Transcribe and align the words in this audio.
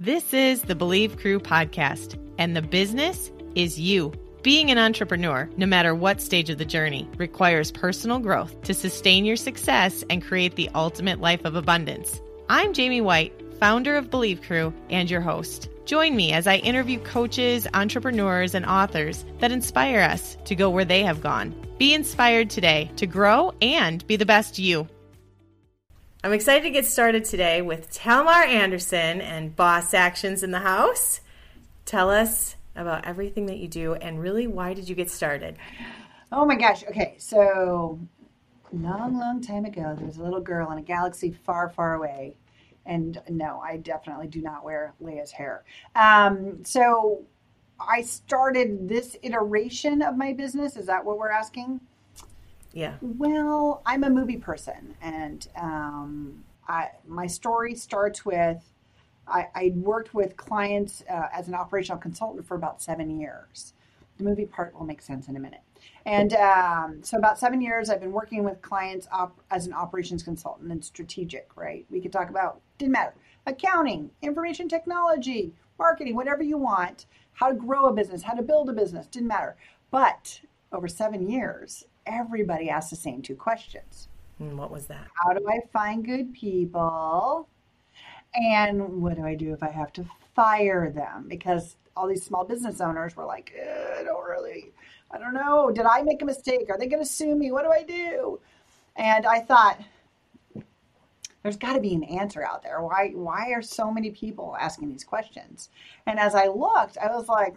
This 0.00 0.32
is 0.32 0.62
the 0.62 0.76
Believe 0.76 1.16
Crew 1.16 1.40
podcast, 1.40 2.16
and 2.38 2.54
the 2.54 2.62
business 2.62 3.32
is 3.56 3.80
you. 3.80 4.12
Being 4.44 4.70
an 4.70 4.78
entrepreneur, 4.78 5.50
no 5.56 5.66
matter 5.66 5.92
what 5.92 6.20
stage 6.22 6.50
of 6.50 6.58
the 6.58 6.64
journey, 6.64 7.08
requires 7.16 7.72
personal 7.72 8.20
growth 8.20 8.62
to 8.62 8.74
sustain 8.74 9.24
your 9.24 9.34
success 9.34 10.04
and 10.08 10.24
create 10.24 10.54
the 10.54 10.70
ultimate 10.72 11.20
life 11.20 11.44
of 11.44 11.56
abundance. 11.56 12.20
I'm 12.48 12.74
Jamie 12.74 13.00
White, 13.00 13.32
founder 13.58 13.96
of 13.96 14.08
Believe 14.08 14.40
Crew 14.40 14.72
and 14.88 15.10
your 15.10 15.20
host. 15.20 15.68
Join 15.84 16.14
me 16.14 16.32
as 16.32 16.46
I 16.46 16.58
interview 16.58 17.00
coaches, 17.00 17.66
entrepreneurs, 17.74 18.54
and 18.54 18.66
authors 18.66 19.24
that 19.40 19.50
inspire 19.50 20.02
us 20.02 20.36
to 20.44 20.54
go 20.54 20.70
where 20.70 20.84
they 20.84 21.02
have 21.02 21.20
gone. 21.20 21.52
Be 21.76 21.92
inspired 21.92 22.50
today 22.50 22.88
to 22.98 23.06
grow 23.08 23.52
and 23.60 24.06
be 24.06 24.14
the 24.14 24.24
best 24.24 24.60
you. 24.60 24.86
I'm 26.24 26.32
excited 26.32 26.64
to 26.64 26.70
get 26.70 26.84
started 26.84 27.24
today 27.24 27.62
with 27.62 27.92
Talmar 27.92 28.44
Anderson 28.44 29.20
and 29.20 29.54
Boss 29.54 29.94
Actions 29.94 30.42
in 30.42 30.50
the 30.50 30.58
House. 30.58 31.20
Tell 31.84 32.10
us 32.10 32.56
about 32.74 33.06
everything 33.06 33.46
that 33.46 33.58
you 33.58 33.68
do 33.68 33.94
and 33.94 34.20
really 34.20 34.48
why 34.48 34.74
did 34.74 34.88
you 34.88 34.96
get 34.96 35.12
started? 35.12 35.56
Oh 36.32 36.44
my 36.44 36.56
gosh. 36.56 36.82
Okay. 36.88 37.14
So, 37.18 38.00
long, 38.72 39.16
long 39.16 39.40
time 39.40 39.64
ago, 39.64 39.94
there 39.96 40.06
was 40.06 40.16
a 40.16 40.22
little 40.22 40.40
girl 40.40 40.72
in 40.72 40.78
a 40.78 40.82
galaxy 40.82 41.30
far, 41.30 41.68
far 41.68 41.94
away. 41.94 42.34
And 42.84 43.22
no, 43.28 43.60
I 43.60 43.76
definitely 43.76 44.26
do 44.26 44.42
not 44.42 44.64
wear 44.64 44.94
Leia's 45.00 45.30
hair. 45.30 45.62
Um, 45.94 46.64
so, 46.64 47.22
I 47.78 48.02
started 48.02 48.88
this 48.88 49.16
iteration 49.22 50.02
of 50.02 50.16
my 50.16 50.32
business. 50.32 50.76
Is 50.76 50.86
that 50.86 51.04
what 51.04 51.16
we're 51.16 51.30
asking? 51.30 51.80
Yeah. 52.78 52.94
Well, 53.00 53.82
I'm 53.84 54.04
a 54.04 54.10
movie 54.10 54.36
person, 54.36 54.94
and 55.02 55.48
um, 55.60 56.44
I, 56.68 56.90
my 57.08 57.26
story 57.26 57.74
starts 57.74 58.24
with 58.24 58.62
I, 59.26 59.48
I 59.52 59.72
worked 59.74 60.14
with 60.14 60.36
clients 60.36 61.02
uh, 61.10 61.26
as 61.32 61.48
an 61.48 61.54
operational 61.54 61.98
consultant 61.98 62.46
for 62.46 62.54
about 62.54 62.80
seven 62.80 63.18
years. 63.18 63.74
The 64.16 64.22
movie 64.22 64.46
part 64.46 64.78
will 64.78 64.86
make 64.86 65.02
sense 65.02 65.26
in 65.26 65.36
a 65.36 65.40
minute. 65.40 65.62
And 66.06 66.34
um, 66.34 67.00
so, 67.02 67.18
about 67.18 67.36
seven 67.36 67.60
years, 67.60 67.90
I've 67.90 68.00
been 68.00 68.12
working 68.12 68.44
with 68.44 68.62
clients 68.62 69.08
op- 69.10 69.40
as 69.50 69.66
an 69.66 69.72
operations 69.72 70.22
consultant 70.22 70.70
and 70.70 70.84
strategic, 70.84 71.56
right? 71.56 71.84
We 71.90 72.00
could 72.00 72.12
talk 72.12 72.30
about, 72.30 72.60
didn't 72.78 72.92
matter, 72.92 73.14
accounting, 73.44 74.12
information 74.22 74.68
technology, 74.68 75.52
marketing, 75.80 76.14
whatever 76.14 76.44
you 76.44 76.58
want, 76.58 77.06
how 77.32 77.48
to 77.48 77.56
grow 77.56 77.86
a 77.86 77.92
business, 77.92 78.22
how 78.22 78.34
to 78.34 78.42
build 78.42 78.70
a 78.70 78.72
business, 78.72 79.08
didn't 79.08 79.26
matter. 79.26 79.56
But 79.90 80.42
over 80.70 80.86
seven 80.86 81.28
years, 81.28 81.84
everybody 82.08 82.70
asked 82.70 82.90
the 82.90 82.96
same 82.96 83.22
two 83.22 83.36
questions. 83.36 84.08
And 84.38 84.58
what 84.58 84.70
was 84.70 84.86
that? 84.86 85.06
How 85.14 85.32
do 85.32 85.48
I 85.48 85.60
find 85.72 86.04
good 86.04 86.32
people? 86.32 87.48
And 88.34 89.02
what 89.02 89.16
do 89.16 89.24
I 89.24 89.34
do 89.34 89.52
if 89.52 89.62
I 89.62 89.70
have 89.70 89.92
to 89.94 90.06
fire 90.34 90.90
them? 90.90 91.26
Because 91.28 91.76
all 91.96 92.06
these 92.06 92.24
small 92.24 92.44
business 92.44 92.80
owners 92.80 93.16
were 93.16 93.24
like, 93.24 93.52
I 93.98 94.02
don't 94.04 94.24
really, 94.24 94.72
I 95.10 95.18
don't 95.18 95.34
know. 95.34 95.70
Did 95.70 95.86
I 95.86 96.02
make 96.02 96.22
a 96.22 96.26
mistake? 96.26 96.70
Are 96.70 96.78
they 96.78 96.86
going 96.86 97.02
to 97.02 97.08
sue 97.08 97.34
me? 97.34 97.50
What 97.50 97.64
do 97.64 97.70
I 97.70 97.82
do? 97.82 98.40
And 98.96 99.26
I 99.26 99.40
thought, 99.40 99.80
there's 101.42 101.56
got 101.56 101.74
to 101.74 101.80
be 101.80 101.94
an 101.94 102.04
answer 102.04 102.44
out 102.44 102.62
there. 102.62 102.82
Why, 102.82 103.10
why 103.14 103.50
are 103.52 103.62
so 103.62 103.90
many 103.90 104.10
people 104.10 104.56
asking 104.60 104.90
these 104.90 105.04
questions? 105.04 105.70
And 106.06 106.18
as 106.18 106.34
I 106.34 106.46
looked, 106.46 106.98
I 106.98 107.06
was 107.08 107.28
like, 107.28 107.56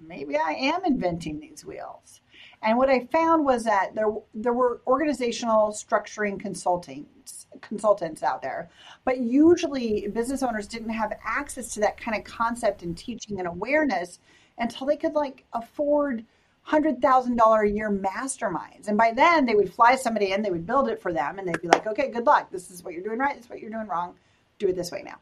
maybe 0.00 0.36
I 0.36 0.52
am 0.52 0.84
inventing 0.84 1.40
these 1.40 1.64
wheels. 1.64 2.20
And 2.62 2.76
what 2.76 2.90
I 2.90 3.06
found 3.06 3.44
was 3.44 3.64
that 3.64 3.94
there 3.94 4.08
there 4.34 4.52
were 4.52 4.80
organizational 4.86 5.68
structuring 5.68 6.40
consultants 6.40 7.46
consultants 7.60 8.22
out 8.22 8.42
there, 8.42 8.68
but 9.04 9.18
usually 9.18 10.08
business 10.08 10.42
owners 10.42 10.66
didn't 10.66 10.90
have 10.90 11.12
access 11.24 11.74
to 11.74 11.80
that 11.80 11.96
kind 11.96 12.16
of 12.16 12.24
concept 12.24 12.82
and 12.82 12.96
teaching 12.96 13.38
and 13.38 13.48
awareness 13.48 14.18
until 14.58 14.86
they 14.86 14.96
could 14.96 15.14
like 15.14 15.44
afford 15.52 16.24
hundred 16.62 17.00
thousand 17.00 17.36
dollar 17.36 17.62
a 17.62 17.70
year 17.70 17.90
masterminds. 17.90 18.88
And 18.88 18.98
by 18.98 19.12
then 19.12 19.46
they 19.46 19.54
would 19.54 19.72
fly 19.72 19.96
somebody 19.96 20.32
in, 20.32 20.42
they 20.42 20.50
would 20.50 20.66
build 20.66 20.88
it 20.88 21.00
for 21.00 21.12
them, 21.12 21.38
and 21.38 21.48
they'd 21.48 21.62
be 21.62 21.68
like, 21.68 21.86
"Okay, 21.86 22.10
good 22.10 22.26
luck. 22.26 22.50
This 22.50 22.70
is 22.70 22.82
what 22.84 22.92
you're 22.92 23.02
doing 23.02 23.18
right. 23.18 23.36
This 23.36 23.44
is 23.44 23.50
what 23.50 23.60
you're 23.60 23.70
doing 23.70 23.86
wrong. 23.86 24.14
Do 24.58 24.68
it 24.68 24.76
this 24.76 24.90
way 24.90 25.02
now." 25.02 25.18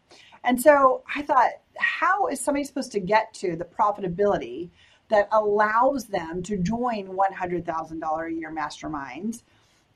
And 0.47 0.61
so 0.61 1.03
I 1.15 1.23
thought, 1.23 1.51
how 1.77 2.29
is 2.29 2.41
somebody 2.41 2.65
supposed 2.65 2.93
to 2.93 3.01
get 3.01 3.35
to 3.35 3.57
the 3.57 3.65
profitability? 3.65 4.71
That 5.09 5.29
allows 5.33 6.07
them 6.07 6.43
to 6.45 6.57
join 6.57 7.09
$100,000 7.09 8.27
a 8.27 8.33
year 8.33 8.53
masterminds 8.53 9.43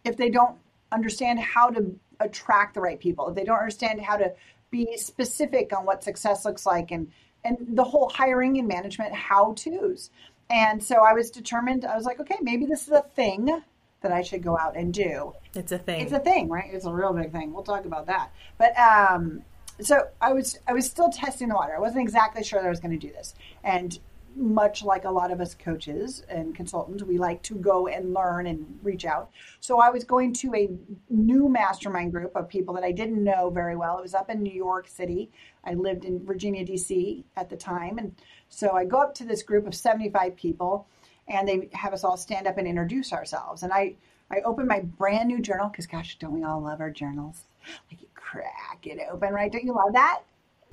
if 0.05 0.17
they 0.17 0.31
don't 0.31 0.57
understand 0.93 1.39
how 1.41 1.71
to 1.71 1.95
attract 2.21 2.75
the 2.75 2.81
right 2.81 3.01
people, 3.01 3.29
if 3.29 3.35
they 3.35 3.45
don't 3.45 3.59
understand 3.59 4.01
how 4.01 4.17
to 4.17 4.33
be 4.71 4.97
specific 4.97 5.77
on 5.77 5.85
what 5.85 6.05
success 6.05 6.45
looks 6.45 6.65
like 6.65 6.91
and 6.91 7.11
and 7.43 7.57
the 7.71 7.85
whole 7.85 8.11
hiring 8.11 8.59
and 8.59 8.69
management 8.69 9.15
how 9.15 9.55
to's. 9.55 10.11
And 10.51 10.83
so 10.83 10.97
I 10.97 11.15
was 11.15 11.31
determined, 11.31 11.85
I 11.85 11.97
was 11.97 12.05
like, 12.05 12.21
okay, 12.21 12.37
maybe 12.43 12.67
this 12.67 12.83
is 12.83 12.91
a 12.91 13.03
thing 13.15 13.63
that 14.03 14.13
I 14.13 14.23
should 14.23 14.43
go 14.43 14.59
out 14.59 14.77
and 14.77 14.93
do. 14.93 15.33
It's 15.55 15.73
a 15.73 15.79
thing. 15.79 16.01
It's 16.01 16.13
a 16.13 16.19
thing, 16.19 16.49
right? 16.49 16.69
It's 16.73 16.85
a 16.85 16.93
real 16.93 17.13
big 17.13 17.33
thing. 17.33 17.53
We'll 17.53 17.63
talk 17.63 17.85
about 17.85 18.07
that. 18.07 18.31
But 18.59 18.79
um, 18.79 19.43
so 19.81 20.09
I 20.21 20.33
was 20.33 20.59
I 20.67 20.73
was 20.73 20.87
still 20.87 21.11
testing 21.11 21.49
the 21.49 21.55
water. 21.55 21.75
I 21.77 21.81
wasn't 21.81 22.03
exactly 22.03 22.43
sure 22.43 22.61
that 22.61 22.67
I 22.67 22.71
was 22.71 22.81
going 22.81 22.99
to 22.99 23.07
do 23.07 23.13
this. 23.13 23.35
And 23.63 23.99
much 24.37 24.85
like 24.85 25.05
a 25.05 25.11
lot 25.11 25.31
of 25.31 25.41
us 25.41 25.55
coaches 25.55 26.25
and 26.29 26.55
consultants, 26.55 27.03
we 27.03 27.19
like 27.19 27.43
to 27.43 27.55
go 27.55 27.89
and 27.89 28.15
learn 28.15 28.47
and 28.47 28.79
reach 28.83 29.05
out. 29.05 29.31
So 29.61 29.81
I 29.81 29.91
was 29.91 30.05
going 30.05 30.33
to 30.35 30.55
a 30.55 30.71
new 31.09 31.49
mastermind 31.49 32.13
group 32.13 32.35
of 32.35 32.49
people 32.49 32.75
that 32.75 32.85
I 32.85 32.93
didn't 32.93 33.23
know 33.23 33.51
very 33.51 33.77
well. 33.77 33.99
It 33.99 34.03
was 34.03 34.15
up 34.15 34.31
in 34.31 34.43
New 34.43 34.53
York 34.53 34.89
City. 34.89 35.31
I 35.65 35.75
lived 35.75 36.05
in 36.05 36.25
Virginia, 36.25 36.65
D.C. 36.65 37.25
at 37.37 37.51
the 37.51 37.57
time. 37.57 37.99
And 37.99 38.15
so 38.49 38.73
I 38.73 38.85
go 38.85 39.01
up 39.01 39.15
to 39.17 39.25
this 39.25 39.43
group 39.43 39.67
of 39.67 39.75
75 39.75 40.37
people 40.37 40.87
and 41.29 41.47
they 41.47 41.69
have 41.73 41.93
us 41.93 42.05
all 42.05 42.17
stand 42.17 42.47
up 42.47 42.59
and 42.59 42.67
introduce 42.67 43.13
ourselves. 43.13 43.63
And 43.63 43.73
I, 43.73 43.95
I 44.31 44.41
open 44.45 44.67
my 44.67 44.81
brand 44.81 45.29
new 45.29 45.41
journal 45.41 45.69
because, 45.69 45.87
gosh, 45.87 46.19
don't 46.19 46.33
we 46.33 46.45
all 46.45 46.61
love 46.61 46.81
our 46.81 46.91
journals? 46.91 47.45
Like 47.91 48.01
you 48.01 48.09
crack 48.15 48.81
it 48.85 48.99
open, 49.11 49.33
right? 49.33 49.51
Don't 49.51 49.65
you 49.65 49.75
love 49.75 49.93
that? 49.93 50.23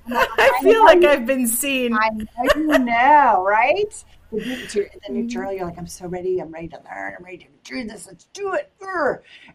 I 0.12 0.60
feel 0.62 0.84
like 0.84 1.04
I've 1.04 1.26
been 1.26 1.48
seen. 1.48 1.94
I 1.94 2.10
know 2.10 2.26
you 2.56 2.80
know, 2.80 3.44
right? 3.46 4.06
The 4.32 4.98
new 5.10 5.28
you're 5.28 5.66
like, 5.66 5.78
I'm 5.78 5.88
so 5.88 6.08
ready. 6.08 6.40
I'm 6.40 6.52
ready 6.52 6.68
to 6.70 6.82
learn. 6.84 7.16
I'm 7.18 7.24
ready 7.24 7.38
to 7.38 7.46
do 7.64 7.88
this. 7.88 8.08
Let's 8.08 8.26
do 8.34 8.54
it. 8.54 8.72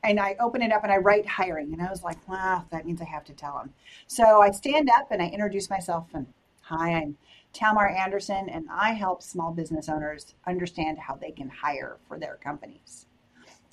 And 0.02 0.18
I 0.18 0.36
open 0.40 0.62
it 0.62 0.72
up 0.72 0.82
and 0.82 0.92
I 0.92 0.96
write 0.96 1.26
hiring. 1.26 1.72
And 1.72 1.82
I 1.82 1.90
was 1.90 2.02
like, 2.02 2.26
wow, 2.28 2.64
that 2.70 2.86
means 2.86 3.00
I 3.00 3.04
have 3.04 3.24
to 3.24 3.32
tell 3.32 3.58
them. 3.58 3.72
So 4.06 4.40
I 4.40 4.50
stand 4.50 4.88
up 4.96 5.08
and 5.10 5.20
I 5.22 5.26
introduce 5.26 5.68
myself 5.68 6.06
and 6.14 6.26
hi, 6.62 6.92
I'm 6.94 7.16
Talmar 7.52 7.94
Anderson, 7.94 8.48
and 8.48 8.66
I 8.70 8.92
help 8.92 9.22
small 9.22 9.52
business 9.52 9.88
owners 9.88 10.34
understand 10.46 10.98
how 10.98 11.16
they 11.16 11.30
can 11.32 11.50
hire 11.50 11.98
for 12.08 12.18
their 12.18 12.36
companies. 12.36 13.06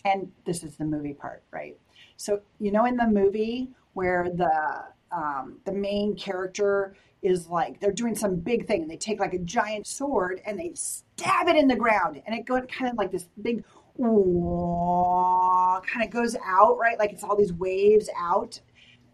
And 0.04 0.32
this 0.46 0.64
is 0.64 0.76
the 0.76 0.86
movie 0.86 1.14
part, 1.14 1.44
right? 1.52 1.78
So, 2.18 2.42
you 2.60 2.72
know, 2.72 2.86
in 2.86 2.98
the 2.98 3.08
movie 3.08 3.70
where 3.94 4.30
the 4.30 4.84
um, 5.12 5.60
the 5.66 5.72
main 5.72 6.16
character 6.16 6.96
is 7.22 7.48
like 7.48 7.80
they're 7.80 7.92
doing 7.92 8.16
some 8.16 8.36
big 8.36 8.66
thing 8.66 8.82
and 8.82 8.90
they 8.90 8.98
take 8.98 9.20
like 9.20 9.34
a 9.34 9.40
giant 9.40 9.86
sword 9.86 10.42
and 10.46 10.58
they 10.58 10.72
stab 10.74 11.48
it 11.48 11.56
in 11.56 11.68
the 11.68 11.76
ground 11.76 12.22
and 12.26 12.36
it 12.36 12.46
goes 12.46 12.62
kind 12.70 12.90
of 12.90 12.98
like 12.98 13.12
this 13.12 13.28
big 13.42 13.64
kind 15.92 16.04
of 16.04 16.10
goes 16.10 16.38
out 16.46 16.78
right? 16.78 16.98
Like 16.98 17.12
it's 17.12 17.24
all 17.24 17.36
these 17.36 17.52
waves 17.52 18.10
out. 18.18 18.60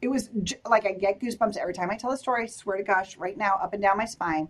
It 0.02 0.10
was 0.10 0.30
like 0.70 0.86
i 0.86 0.92
get 0.92 1.20
goosebumps 1.20 1.58
every 1.58 1.74
time 1.74 1.90
i 1.90 1.96
tell 1.96 2.12
the 2.12 2.18
story 2.18 2.44
I 2.44 2.46
swear 2.46 2.78
to 2.78 2.84
gosh 2.84 3.18
right 3.18 3.36
now 3.36 3.56
up 3.56 3.74
and 3.74 3.82
down 3.82 3.98
my 3.98 4.06
spine. 4.06 4.48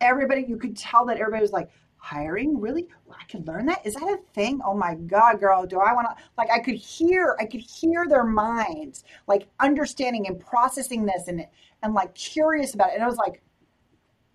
Everybody 0.00 0.44
you 0.46 0.58
could 0.58 0.76
tell 0.76 1.06
that 1.06 1.16
everybody 1.16 1.40
was 1.40 1.52
like 1.52 1.70
hiring? 1.98 2.60
Really? 2.60 2.88
I 3.10 3.24
could 3.24 3.46
learn 3.46 3.66
that? 3.66 3.84
Is 3.84 3.94
that 3.94 4.02
a 4.02 4.18
thing? 4.32 4.60
Oh 4.64 4.74
my 4.74 4.94
god 4.94 5.40
girl 5.40 5.66
do 5.66 5.80
i 5.80 5.92
want 5.92 6.08
to 6.08 6.24
like 6.36 6.50
i 6.50 6.58
could 6.58 6.76
hear 6.76 7.36
i 7.40 7.44
could 7.44 7.60
hear 7.60 8.06
their 8.08 8.24
minds 8.24 9.04
like 9.26 9.48
understanding 9.60 10.26
and 10.26 10.40
processing 10.40 11.04
this 11.04 11.28
and 11.28 11.46
and 11.82 11.94
like 11.94 12.14
curious 12.14 12.74
about 12.74 12.90
it. 12.90 12.94
And 12.94 13.02
i 13.02 13.06
was 13.06 13.16
like 13.16 13.42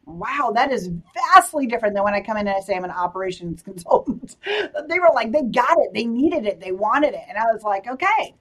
wow 0.06 0.52
that 0.54 0.72
is 0.72 0.90
vastly 1.14 1.66
different 1.66 1.96
than 1.96 2.04
when 2.04 2.14
i 2.14 2.22
come 2.22 2.38
in 2.38 2.48
and 2.48 2.58
i 2.58 2.60
say 2.60 2.76
i'm 2.76 2.84
an 2.84 2.92
operations 2.92 3.62
consultant. 3.64 4.36
They 4.46 5.00
were 5.00 5.12
like 5.14 5.32
they 5.32 5.44
got 5.44 5.78
it. 5.80 5.94
They 5.94 6.06
needed 6.06 6.46
it. 6.46 6.60
They 6.60 6.72
wanted 6.72 7.14
it. 7.14 7.24
And 7.28 7.38
i 7.38 7.46
was 7.46 7.64
like 7.64 7.88
okay 7.88 8.36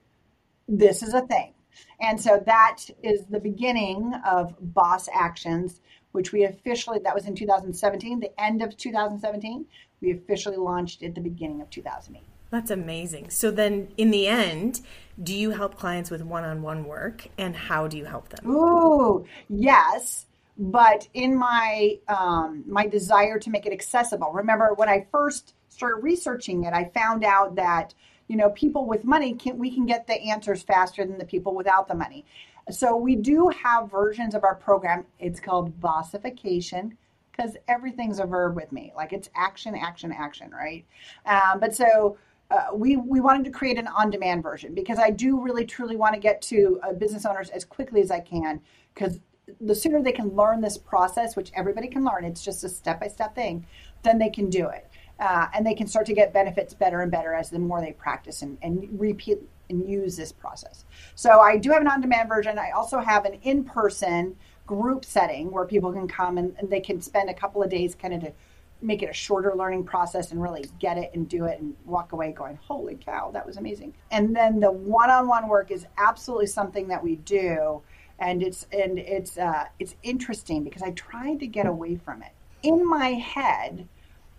this 0.67 1.03
is 1.03 1.13
a 1.13 1.21
thing. 1.21 1.53
And 1.99 2.19
so 2.19 2.41
that 2.45 2.77
is 3.01 3.25
the 3.25 3.39
beginning 3.39 4.13
of 4.25 4.55
boss 4.73 5.09
actions 5.13 5.81
which 6.13 6.31
we 6.31 6.45
officially, 6.45 6.99
that 6.99 7.13
was 7.13 7.25
in 7.25 7.35
2017, 7.35 8.19
the 8.19 8.41
end 8.41 8.61
of 8.61 8.77
2017. 8.77 9.65
We 10.01 10.11
officially 10.11 10.57
launched 10.57 11.03
at 11.03 11.15
the 11.15 11.21
beginning 11.21 11.61
of 11.61 11.69
2008. 11.69 12.23
That's 12.49 12.69
amazing. 12.69 13.31
So 13.31 13.49
then 13.49 13.89
in 13.97 14.11
the 14.11 14.27
end, 14.27 14.81
do 15.21 15.35
you 15.35 15.49
help 15.49 15.75
clients 15.75 16.11
with 16.11 16.21
one-on-one 16.21 16.85
work 16.85 17.27
and 17.37 17.55
how 17.55 17.87
do 17.87 17.97
you 17.97 18.05
help 18.05 18.29
them? 18.29 18.47
Ooh, 18.47 19.25
yes. 19.49 20.27
But 20.55 21.07
in 21.15 21.35
my 21.35 21.97
um, 22.07 22.63
my 22.67 22.85
desire 22.85 23.39
to 23.39 23.49
make 23.49 23.65
it 23.65 23.73
accessible, 23.73 24.31
remember 24.31 24.75
when 24.75 24.87
I 24.87 25.07
first 25.11 25.55
started 25.69 26.03
researching 26.03 26.65
it, 26.65 26.73
I 26.73 26.91
found 26.93 27.23
out 27.23 27.55
that 27.55 27.95
you 28.27 28.37
know 28.37 28.51
people 28.51 28.85
with 28.85 29.03
money 29.03 29.33
can 29.33 29.57
we 29.57 29.73
can 29.73 29.87
get 29.87 30.05
the 30.05 30.13
answers 30.13 30.61
faster 30.61 31.05
than 31.05 31.17
the 31.17 31.25
people 31.25 31.55
without 31.55 31.87
the 31.87 31.95
money 31.95 32.23
So 32.71 32.95
we 32.95 33.15
do 33.15 33.49
have 33.49 33.91
versions 33.91 34.35
of 34.35 34.43
our 34.43 34.55
program. 34.55 35.05
It's 35.19 35.39
called 35.39 35.79
bossification 35.79 36.97
because 37.31 37.57
everything's 37.67 38.19
a 38.19 38.25
verb 38.25 38.55
with 38.55 38.71
me. 38.71 38.93
Like 38.95 39.11
it's 39.11 39.29
action, 39.35 39.75
action, 39.75 40.11
action, 40.11 40.51
right? 40.51 40.85
Um, 41.25 41.59
but 41.59 41.75
so 41.75 42.17
uh, 42.51 42.67
we 42.73 42.97
we 42.97 43.19
wanted 43.19 43.43
to 43.45 43.51
create 43.51 43.77
an 43.77 43.87
on-demand 43.87 44.43
version 44.43 44.73
because 44.73 44.99
I 44.99 45.09
do 45.09 45.41
really 45.41 45.65
truly 45.65 45.95
want 45.95 46.13
to 46.13 46.19
get 46.19 46.41
to 46.43 46.79
uh, 46.83 46.93
business 46.93 47.25
owners 47.25 47.49
as 47.49 47.65
quickly 47.65 48.01
as 48.01 48.11
I 48.11 48.19
can 48.19 48.61
because 48.93 49.19
the 49.59 49.75
sooner 49.75 50.01
they 50.01 50.11
can 50.11 50.29
learn 50.29 50.61
this 50.61 50.77
process, 50.77 51.35
which 51.35 51.51
everybody 51.55 51.87
can 51.87 52.05
learn, 52.05 52.23
it's 52.23 52.43
just 52.43 52.63
a 52.63 52.69
step-by-step 52.69 53.35
thing, 53.35 53.65
then 54.03 54.17
they 54.17 54.29
can 54.29 54.49
do 54.49 54.69
it. 54.69 54.87
Uh, 55.19 55.47
and 55.53 55.65
they 55.65 55.73
can 55.73 55.87
start 55.87 56.05
to 56.05 56.13
get 56.13 56.33
benefits 56.33 56.73
better 56.73 57.01
and 57.01 57.11
better 57.11 57.33
as 57.33 57.49
the 57.49 57.59
more 57.59 57.81
they 57.81 57.91
practice 57.91 58.41
and, 58.41 58.57
and 58.61 58.87
repeat 58.99 59.39
and 59.69 59.87
use 59.89 60.15
this 60.15 60.31
process. 60.31 60.85
So 61.15 61.39
I 61.39 61.57
do 61.57 61.71
have 61.71 61.81
an 61.81 61.87
on-demand 61.87 62.29
version. 62.29 62.59
I 62.59 62.71
also 62.71 62.99
have 62.99 63.25
an 63.25 63.39
in-person 63.43 64.35
group 64.65 65.05
setting 65.05 65.51
where 65.51 65.65
people 65.65 65.91
can 65.91 66.07
come 66.07 66.37
and, 66.37 66.55
and 66.57 66.69
they 66.69 66.79
can 66.79 67.01
spend 67.01 67.29
a 67.29 67.33
couple 67.33 67.61
of 67.63 67.69
days 67.69 67.95
kind 67.95 68.13
of 68.13 68.21
to 68.21 68.33
make 68.81 69.01
it 69.01 69.09
a 69.09 69.13
shorter 69.13 69.53
learning 69.55 69.85
process 69.85 70.31
and 70.31 70.41
really 70.41 70.65
get 70.79 70.97
it 70.97 71.11
and 71.13 71.29
do 71.29 71.45
it 71.45 71.59
and 71.59 71.73
walk 71.85 72.11
away 72.11 72.31
going, 72.31 72.59
holy 72.67 72.95
cow, 72.95 73.31
that 73.31 73.45
was 73.45 73.57
amazing. 73.57 73.93
And 74.11 74.35
then 74.35 74.59
the 74.59 74.71
one-on-one 74.71 75.47
work 75.47 75.71
is 75.71 75.85
absolutely 75.97 76.47
something 76.47 76.89
that 76.89 77.01
we 77.01 77.15
do, 77.15 77.81
and 78.19 78.43
it's 78.43 78.67
and 78.71 78.99
it's 78.99 79.37
uh, 79.37 79.65
it's 79.79 79.95
interesting 80.03 80.63
because 80.63 80.81
I 80.81 80.91
tried 80.91 81.39
to 81.39 81.47
get 81.47 81.65
away 81.65 81.95
from 81.95 82.21
it. 82.21 82.31
In 82.61 82.87
my 82.87 83.13
head, 83.13 83.87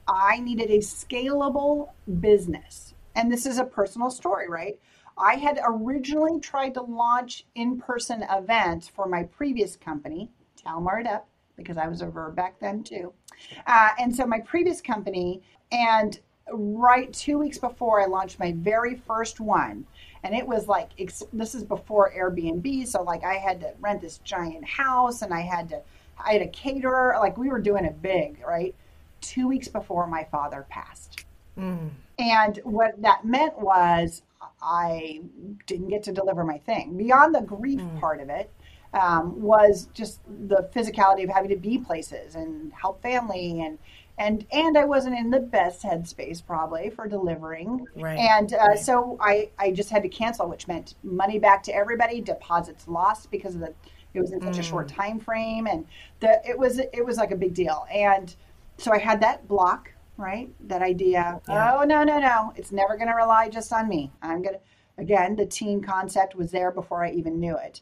I 0.06 0.41
needed 0.41 0.70
a 0.70 0.79
scalable 0.79 1.88
business, 2.20 2.94
and 3.17 3.32
this 3.32 3.47
is 3.47 3.59
a 3.59 3.65
personal 3.65 4.11
story, 4.11 4.49
right? 4.49 4.79
I 5.16 5.34
had 5.37 5.61
originally 5.64 6.40
tried 6.40 6.75
to 6.75 6.82
launch 6.82 7.46
in-person 7.55 8.25
events 8.31 8.88
for 8.88 9.06
my 9.06 9.25
previous 9.25 9.76
company, 9.76 10.31
Talmar 10.62 11.00
It 11.00 11.06
Up, 11.06 11.28
because 11.56 11.76
I 11.76 11.87
was 11.87 12.02
a 12.02 12.06
verb 12.06 12.34
back 12.34 12.58
then 12.61 12.82
too. 12.82 13.12
Uh, 13.66 13.90
and 13.99 14.14
so 14.14 14.26
my 14.26 14.40
previous 14.40 14.81
company, 14.81 15.43
and 15.70 16.19
right 16.52 17.12
two 17.12 17.38
weeks 17.38 17.58
before 17.58 18.02
I 18.02 18.06
launched 18.06 18.38
my 18.38 18.52
very 18.58 18.96
first 18.96 19.40
one, 19.40 19.87
and 20.25 20.34
it 20.34 20.46
was 20.46 20.66
like 20.69 20.90
this 21.32 21.55
is 21.55 21.64
before 21.64 22.12
Airbnb, 22.17 22.87
so 22.87 23.02
like 23.02 23.25
I 23.25 23.34
had 23.34 23.60
to 23.60 23.72
rent 23.81 24.00
this 24.00 24.19
giant 24.19 24.64
house, 24.64 25.22
and 25.22 25.32
I 25.32 25.40
had 25.40 25.69
to 25.70 25.81
I 26.19 26.32
had 26.32 26.43
a 26.43 26.49
caterer, 26.49 27.17
like 27.20 27.37
we 27.37 27.49
were 27.49 27.60
doing 27.60 27.84
it 27.84 28.00
big, 28.02 28.43
right? 28.46 28.75
Two 29.20 29.49
weeks 29.49 29.69
before 29.69 30.06
my 30.06 30.25
father 30.25 30.67
passed. 30.69 31.25
Mm. 31.58 31.90
And 32.19 32.60
what 32.64 33.00
that 33.02 33.25
meant 33.25 33.58
was 33.58 34.22
I 34.62 35.23
didn't 35.67 35.88
get 35.88 36.02
to 36.05 36.12
deliver 36.12 36.44
my 36.44 36.58
thing. 36.58 36.96
Beyond 36.96 37.35
the 37.35 37.43
grief 37.43 37.81
mm. 37.81 38.00
part 38.00 38.20
of 38.20 38.29
it, 38.29 38.50
um, 38.93 39.41
was 39.41 39.88
just 39.93 40.20
the 40.49 40.69
physicality 40.75 41.25
of 41.25 41.31
having 41.31 41.50
to 41.50 41.56
be 41.56 41.79
places 41.79 42.37
and 42.37 42.73
help 42.73 43.02
family 43.02 43.61
and 43.61 43.79
and 44.17 44.46
and 44.52 44.79
I 44.79 44.85
wasn't 44.85 45.19
in 45.19 45.31
the 45.31 45.41
best 45.41 45.82
headspace 45.82 46.44
probably 46.44 46.91
for 46.91 47.08
delivering. 47.08 47.85
Right. 47.96 48.19
And 48.19 48.55
uh, 48.55 48.58
right. 48.58 48.79
so 48.79 49.19
I 49.20 49.50
I 49.58 49.73
just 49.73 49.91
had 49.91 50.02
to 50.05 50.08
cancel, 50.08 50.49
which 50.49 50.69
meant 50.69 50.94
money 51.02 51.38
back 51.38 51.64
to 51.64 51.75
everybody, 51.75 52.20
deposits 52.20 52.87
lost 52.87 53.31
because 53.31 53.56
of 53.56 53.61
the 53.61 53.75
it 54.14 54.20
was 54.20 54.31
in 54.31 54.41
such 54.41 54.55
mm. 54.55 54.61
a 54.61 54.62
short 54.62 54.87
mm. 54.87 54.94
time 54.94 55.19
frame, 55.19 55.67
and 55.67 55.85
the 56.20 56.41
it 56.49 56.56
was 56.56 56.79
it 56.79 57.05
was 57.05 57.17
like 57.17 57.32
a 57.32 57.37
big 57.37 57.55
deal. 57.55 57.87
And 57.93 58.35
so 58.79 58.93
I 58.93 58.99
had 58.99 59.20
that 59.23 59.49
block, 59.49 59.91
right? 60.16 60.50
That 60.69 60.82
idea. 60.82 61.40
Yeah. 61.49 61.75
Oh 61.75 61.84
no 61.84 62.05
no 62.05 62.19
no! 62.19 62.52
It's 62.56 62.72
never 62.72 62.96
going 62.96 63.08
to 63.08 63.14
rely 63.14 63.49
just 63.49 63.72
on 63.72 63.88
me. 63.88 64.12
I'm 64.22 64.43
gonna 64.43 64.61
again 64.99 65.37
the 65.37 65.46
team 65.46 65.82
concept 65.82 66.34
was 66.34 66.50
there 66.50 66.70
before 66.70 67.05
I 67.05 67.11
even 67.11 67.40
knew 67.40 67.56
it 67.56 67.81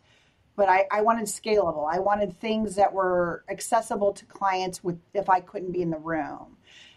but 0.56 0.68
I, 0.68 0.86
I 0.90 1.02
wanted 1.02 1.26
scalable. 1.26 1.88
I 1.90 1.98
wanted 1.98 2.38
things 2.38 2.74
that 2.76 2.92
were 2.92 3.44
accessible 3.48 4.12
to 4.12 4.24
clients 4.26 4.84
with 4.84 4.98
if 5.14 5.28
I 5.28 5.40
couldn't 5.40 5.72
be 5.72 5.82
in 5.82 5.90
the 5.90 5.98
room. 5.98 6.56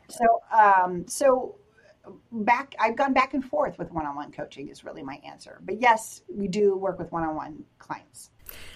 So 0.10 0.42
um, 0.52 1.08
so 1.08 1.56
back 2.32 2.76
I've 2.80 2.96
gone 2.96 3.14
back 3.14 3.34
and 3.34 3.44
forth 3.44 3.80
with 3.80 3.92
one-on-one 3.92 4.32
coaching 4.32 4.70
is 4.70 4.84
really 4.84 5.04
my 5.04 5.20
answer. 5.26 5.62
But 5.64 5.82
yes, 5.82 6.22
we 6.28 6.48
do 6.48 6.76
work 6.76 7.00
with 7.00 7.12
one-on-one 7.12 7.64
clients. 7.80 8.30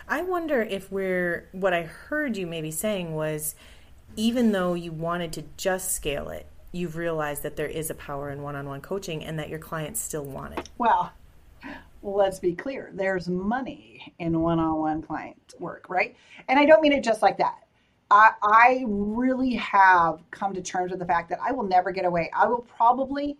I 0.07 0.21
wonder 0.21 0.61
if 0.61 0.91
we're 0.91 1.49
what 1.51 1.73
I 1.73 1.83
heard 1.83 2.37
you 2.37 2.47
maybe 2.47 2.71
saying 2.71 3.13
was 3.13 3.55
even 4.15 4.51
though 4.51 4.73
you 4.73 4.91
wanted 4.91 5.33
to 5.33 5.43
just 5.57 5.93
scale 5.93 6.29
it, 6.29 6.47
you've 6.71 6.95
realized 6.95 7.43
that 7.43 7.55
there 7.55 7.67
is 7.67 7.89
a 7.89 7.95
power 7.95 8.29
in 8.29 8.41
one-on-one 8.41 8.81
coaching 8.81 9.23
and 9.23 9.39
that 9.39 9.49
your 9.49 9.59
clients 9.59 9.99
still 9.99 10.25
want 10.25 10.57
it. 10.57 10.69
Well, 10.77 11.11
let's 12.03 12.39
be 12.39 12.53
clear. 12.53 12.91
There's 12.93 13.27
money 13.27 14.13
in 14.19 14.39
one-on-one 14.39 15.01
client 15.01 15.53
work 15.59 15.89
right? 15.89 16.15
And 16.47 16.59
i 16.59 16.65
don't 16.65 16.81
mean 16.81 16.93
it 16.93 17.03
just 17.03 17.21
like 17.21 17.37
that. 17.37 17.65
I, 18.11 18.31
I 18.41 18.83
really 18.87 19.53
have 19.55 20.19
come 20.31 20.53
to 20.53 20.61
terms 20.61 20.91
with 20.91 20.99
the 20.99 21.05
fact 21.05 21.29
that 21.29 21.39
i 21.45 21.51
will 21.51 21.63
never 21.63 21.91
get 21.91 22.05
away. 22.05 22.29
I 22.33 22.47
will 22.47 22.65
probably 22.77 23.37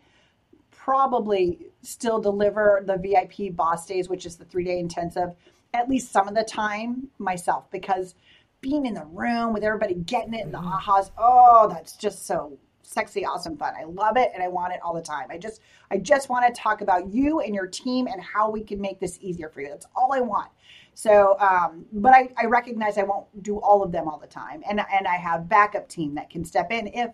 probably 0.72 1.60
still 1.81 2.19
deliver 2.19 2.83
the 2.86 2.98
vip 2.98 3.56
boss 3.56 3.86
days 3.86 4.10
which 4.10 4.25
is 4.25 4.38
the 4.38 4.45
three 4.45 4.63
day 4.63 4.80
intensive 4.80 5.36
at 5.74 5.88
least 5.88 6.12
some 6.12 6.27
of 6.27 6.36
the 6.36 6.44
time 6.44 7.07
myself 7.19 7.69
because 7.69 8.15
being 8.62 8.86
in 8.86 8.94
the 8.94 9.06
room 9.06 9.54
with 9.54 9.64
everybody 9.64 9.96
getting 9.96 10.34
it 10.34 10.42
and 10.42 10.54
the 10.54 10.58
mm-hmm. 10.58 10.90
ahas 10.90 11.12
oh 11.18 11.68
that's 11.70 11.96
just 11.96 12.26
so 12.26 12.58
sexy, 12.90 13.24
awesome 13.24 13.56
fun. 13.56 13.76
I 13.80 13.84
love 13.84 14.18
it 14.18 14.32
and 14.34 14.42
I 14.42 14.48
want 14.48 14.74
it 14.74 14.80
all 14.84 14.94
the 14.94 15.02
time. 15.02 15.28
I 15.30 15.38
just 15.38 15.62
I 15.92 15.98
just 15.98 16.30
want 16.30 16.54
to 16.54 16.62
talk 16.62 16.82
about 16.82 17.14
you 17.14 17.40
and 17.40 17.54
your 17.54 17.68
team 17.68 18.08
and 18.08 18.22
how 18.22 18.50
we 18.50 18.64
can 18.64 18.82
make 18.82 19.00
this 19.00 19.20
easier 19.22 19.50
for 19.50 19.62
you. 19.62 19.70
That's 19.70 19.86
all 19.96 20.12
I 20.14 20.22
want. 20.22 20.50
So, 20.96 21.38
um, 21.40 21.86
but 21.94 22.14
I, 22.14 22.30
I 22.38 22.46
recognize 22.46 22.98
I 22.98 23.04
won't 23.04 23.28
do 23.44 23.60
all 23.60 23.84
of 23.84 23.92
them 23.92 24.08
all 24.08 24.18
the 24.18 24.28
time, 24.28 24.64
and 24.70 24.82
and 24.92 25.08
I 25.08 25.16
have 25.16 25.48
backup 25.48 25.88
team 25.88 26.16
that 26.16 26.30
can 26.30 26.44
step 26.44 26.72
in 26.72 26.88
if 26.88 27.12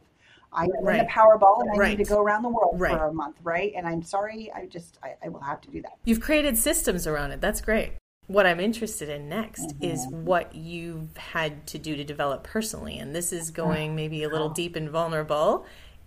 I 0.51 0.65
win 0.67 0.85
right. 0.85 0.99
the 1.01 1.07
Powerball 1.07 1.61
and 1.61 1.71
I 1.71 1.75
right. 1.75 1.97
need 1.97 2.03
to 2.03 2.09
go 2.09 2.21
around 2.21 2.43
the 2.43 2.49
world 2.49 2.79
right. 2.79 2.97
for 2.97 3.07
a 3.07 3.13
month, 3.13 3.35
right? 3.43 3.73
And 3.75 3.85
I'm 3.85 4.01
sorry, 4.01 4.51
I 4.55 4.65
just 4.67 4.97
I, 5.03 5.15
I 5.23 5.29
will 5.29 5.41
have 5.41 5.61
to 5.61 5.69
do 5.69 5.81
that. 5.81 5.97
You've 6.05 6.21
created 6.21 6.57
systems 6.57 7.05
around 7.05 7.31
it. 7.31 7.41
That's 7.41 7.59
great. 7.59 7.93
What 8.27 8.45
I'm 8.45 8.59
interested 8.59 9.09
in 9.09 9.29
next 9.29 9.67
mm-hmm. 9.67 9.83
is 9.83 10.07
what 10.07 10.55
you've 10.55 11.15
had 11.17 11.67
to 11.67 11.77
do 11.77 11.95
to 11.95 12.03
develop 12.03 12.43
personally. 12.43 12.97
And 12.97 13.15
this 13.15 13.31
is 13.31 13.51
going 13.51 13.95
maybe 13.95 14.23
a 14.23 14.29
little 14.29 14.49
deep 14.49 14.75
and 14.75 14.89
vulnerable. 14.89 15.65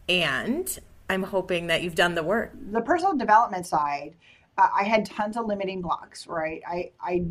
And 0.09 0.79
I'm 1.09 1.23
hoping 1.23 1.69
that 1.69 1.83
you've 1.83 1.95
done 1.95 2.15
the 2.15 2.23
work. 2.23 2.53
The 2.73 2.81
personal 2.81 3.17
development 3.17 3.67
side, 3.67 4.17
uh, 4.57 4.69
I 4.77 4.85
had 4.85 5.07
tons 5.07 5.37
of 5.37 5.47
limiting 5.47 5.81
blocks, 5.81 6.27
right? 6.27 6.61
I, 6.67 6.91
I 7.01 7.25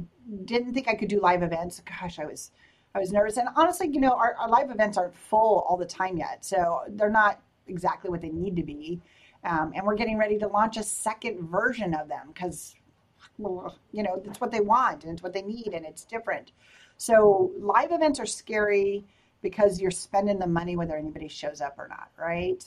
didn't 0.45 0.73
think 0.73 0.87
I 0.87 0.95
could 0.95 1.09
do 1.09 1.19
live 1.19 1.43
events. 1.43 1.81
Gosh, 1.81 2.19
I 2.19 2.25
was 2.25 2.51
I 2.95 2.99
was 2.99 3.11
nervous. 3.11 3.37
And 3.37 3.47
honestly, 3.55 3.89
you 3.89 3.99
know, 3.99 4.13
our, 4.13 4.35
our 4.39 4.49
live 4.49 4.71
events 4.71 4.97
aren't 4.97 5.15
full 5.15 5.65
all 5.69 5.77
the 5.77 5.85
time 5.85 6.17
yet. 6.17 6.43
So 6.43 6.81
they're 6.89 7.11
not 7.11 7.39
exactly 7.67 8.09
what 8.09 8.21
they 8.21 8.29
need 8.29 8.55
to 8.55 8.63
be. 8.63 9.01
Um, 9.43 9.71
and 9.75 9.85
we're 9.85 9.95
getting 9.95 10.17
ready 10.17 10.39
to 10.39 10.47
launch 10.47 10.77
a 10.77 10.83
second 10.83 11.47
version 11.47 11.93
of 11.93 12.07
them 12.07 12.29
because 12.33 12.73
you 13.37 14.03
know, 14.03 14.21
it's 14.25 14.41
what 14.41 14.51
they 14.51 14.61
want 14.61 15.03
and 15.03 15.13
it's 15.13 15.23
what 15.23 15.33
they 15.33 15.41
need 15.41 15.73
and 15.73 15.85
it's 15.85 16.03
different. 16.03 16.51
So 16.97 17.51
live 17.59 17.91
events 17.91 18.19
are 18.19 18.25
scary 18.25 19.05
because 19.41 19.79
you're 19.79 19.91
spending 19.91 20.39
the 20.39 20.47
money 20.47 20.75
whether 20.75 20.95
anybody 20.95 21.27
shows 21.27 21.61
up 21.61 21.75
or 21.77 21.87
not, 21.87 22.09
right? 22.17 22.59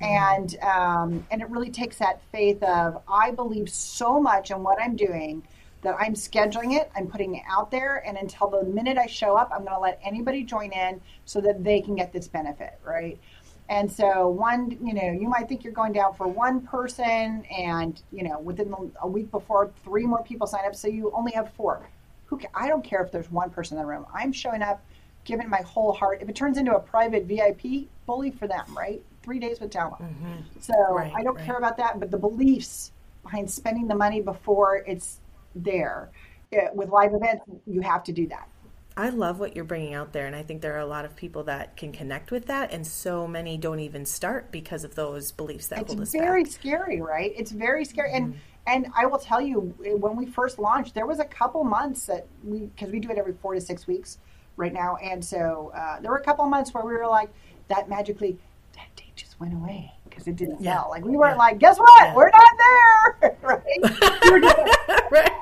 Mm-hmm. 0.00 0.04
And 0.04 0.56
um, 0.62 1.26
and 1.30 1.42
it 1.42 1.50
really 1.50 1.70
takes 1.70 1.98
that 1.98 2.20
faith 2.32 2.62
of 2.62 3.02
I 3.08 3.30
believe 3.30 3.68
so 3.68 4.20
much 4.20 4.50
in 4.50 4.62
what 4.62 4.80
I'm 4.80 4.96
doing 4.96 5.42
that 5.82 5.96
I'm 6.00 6.14
scheduling 6.14 6.76
it, 6.80 6.90
I'm 6.96 7.06
putting 7.06 7.34
it 7.36 7.42
out 7.48 7.70
there, 7.70 8.02
and 8.06 8.16
until 8.16 8.48
the 8.48 8.64
minute 8.64 8.96
I 8.96 9.06
show 9.06 9.36
up, 9.36 9.50
I'm 9.52 9.64
going 9.64 9.74
to 9.74 9.78
let 9.78 10.00
anybody 10.02 10.42
join 10.42 10.72
in 10.72 11.00
so 11.26 11.40
that 11.42 11.62
they 11.62 11.80
can 11.82 11.94
get 11.94 12.10
this 12.10 12.26
benefit, 12.26 12.80
right? 12.82 13.20
And 13.68 13.90
so 13.90 14.28
one, 14.28 14.76
you 14.82 14.92
know, 14.92 15.10
you 15.10 15.28
might 15.28 15.48
think 15.48 15.64
you're 15.64 15.72
going 15.72 15.92
down 15.92 16.14
for 16.14 16.26
one 16.26 16.60
person, 16.60 17.44
and 17.50 18.00
you 18.12 18.22
know, 18.22 18.38
within 18.40 18.74
a 19.00 19.08
week 19.08 19.30
before, 19.30 19.72
three 19.84 20.04
more 20.04 20.22
people 20.22 20.46
sign 20.46 20.66
up, 20.66 20.74
so 20.74 20.86
you 20.86 21.10
only 21.14 21.32
have 21.32 21.52
four. 21.54 21.88
Who? 22.26 22.40
I 22.54 22.68
don't 22.68 22.84
care 22.84 23.02
if 23.02 23.10
there's 23.10 23.30
one 23.30 23.50
person 23.50 23.78
in 23.78 23.82
the 23.82 23.88
room. 23.88 24.04
I'm 24.12 24.32
showing 24.32 24.60
up, 24.60 24.84
giving 25.24 25.48
my 25.48 25.62
whole 25.62 25.92
heart. 25.92 26.20
If 26.20 26.28
it 26.28 26.36
turns 26.36 26.58
into 26.58 26.74
a 26.74 26.80
private 26.80 27.24
VIP, 27.24 27.88
bully 28.06 28.30
for 28.30 28.46
them, 28.46 28.66
right? 28.76 29.02
Three 29.22 29.38
days 29.38 29.60
with 29.60 29.70
Talmar. 29.70 30.00
Mm-hmm. 30.00 30.32
So 30.60 30.74
right, 30.90 31.12
I 31.16 31.22
don't 31.22 31.36
right. 31.36 31.46
care 31.46 31.56
about 31.56 31.78
that, 31.78 31.98
but 31.98 32.10
the 32.10 32.18
beliefs 32.18 32.92
behind 33.22 33.50
spending 33.50 33.88
the 33.88 33.94
money 33.94 34.20
before 34.20 34.84
it's 34.86 35.20
there. 35.54 36.10
It, 36.52 36.74
with 36.74 36.90
live 36.90 37.14
events, 37.14 37.44
you 37.66 37.80
have 37.80 38.04
to 38.04 38.12
do 38.12 38.26
that. 38.28 38.48
I 38.96 39.08
love 39.08 39.40
what 39.40 39.56
you're 39.56 39.64
bringing 39.64 39.94
out 39.94 40.12
there, 40.12 40.26
and 40.26 40.36
I 40.36 40.42
think 40.44 40.62
there 40.62 40.74
are 40.76 40.80
a 40.80 40.86
lot 40.86 41.04
of 41.04 41.16
people 41.16 41.42
that 41.44 41.76
can 41.76 41.90
connect 41.90 42.30
with 42.30 42.46
that, 42.46 42.72
and 42.72 42.86
so 42.86 43.26
many 43.26 43.56
don't 43.56 43.80
even 43.80 44.06
start 44.06 44.52
because 44.52 44.84
of 44.84 44.94
those 44.94 45.32
beliefs 45.32 45.66
that 45.68 45.80
it's 45.80 45.88
hold 45.88 46.02
us 46.02 46.12
back. 46.12 46.20
It's 46.20 46.24
very 46.24 46.44
scary, 46.44 47.00
right? 47.00 47.32
It's 47.36 47.50
very 47.50 47.84
scary, 47.84 48.10
mm-hmm. 48.10 48.32
and 48.32 48.40
and 48.66 48.86
I 48.96 49.06
will 49.06 49.18
tell 49.18 49.40
you, 49.40 49.74
when 49.78 50.16
we 50.16 50.26
first 50.26 50.60
launched, 50.60 50.94
there 50.94 51.06
was 51.06 51.18
a 51.18 51.24
couple 51.24 51.64
months 51.64 52.06
that 52.06 52.26
we 52.44 52.66
because 52.66 52.92
we 52.92 53.00
do 53.00 53.10
it 53.10 53.18
every 53.18 53.34
four 53.42 53.54
to 53.54 53.60
six 53.60 53.88
weeks 53.88 54.18
right 54.56 54.72
now, 54.72 54.96
and 55.02 55.24
so 55.24 55.72
uh, 55.74 56.00
there 56.00 56.12
were 56.12 56.18
a 56.18 56.24
couple 56.24 56.46
months 56.46 56.72
where 56.72 56.84
we 56.84 56.92
were 56.92 57.06
like, 57.08 57.30
that 57.68 57.88
magically 57.88 58.38
that 58.74 58.94
date 58.94 59.16
just 59.16 59.40
went 59.40 59.54
away 59.54 59.92
because 60.08 60.28
it 60.28 60.36
didn't 60.36 60.60
yeah. 60.60 60.76
sell. 60.76 60.90
Like 60.90 61.04
we 61.04 61.16
weren't 61.16 61.34
yeah. 61.34 61.38
like, 61.38 61.58
guess 61.58 61.78
what? 61.78 61.90
Yeah. 62.00 62.14
We're 62.14 62.30
not 62.30 63.20
there, 63.20 63.38
right? 63.42 63.64
we 64.32 64.40
just, 64.40 65.10
right 65.10 65.32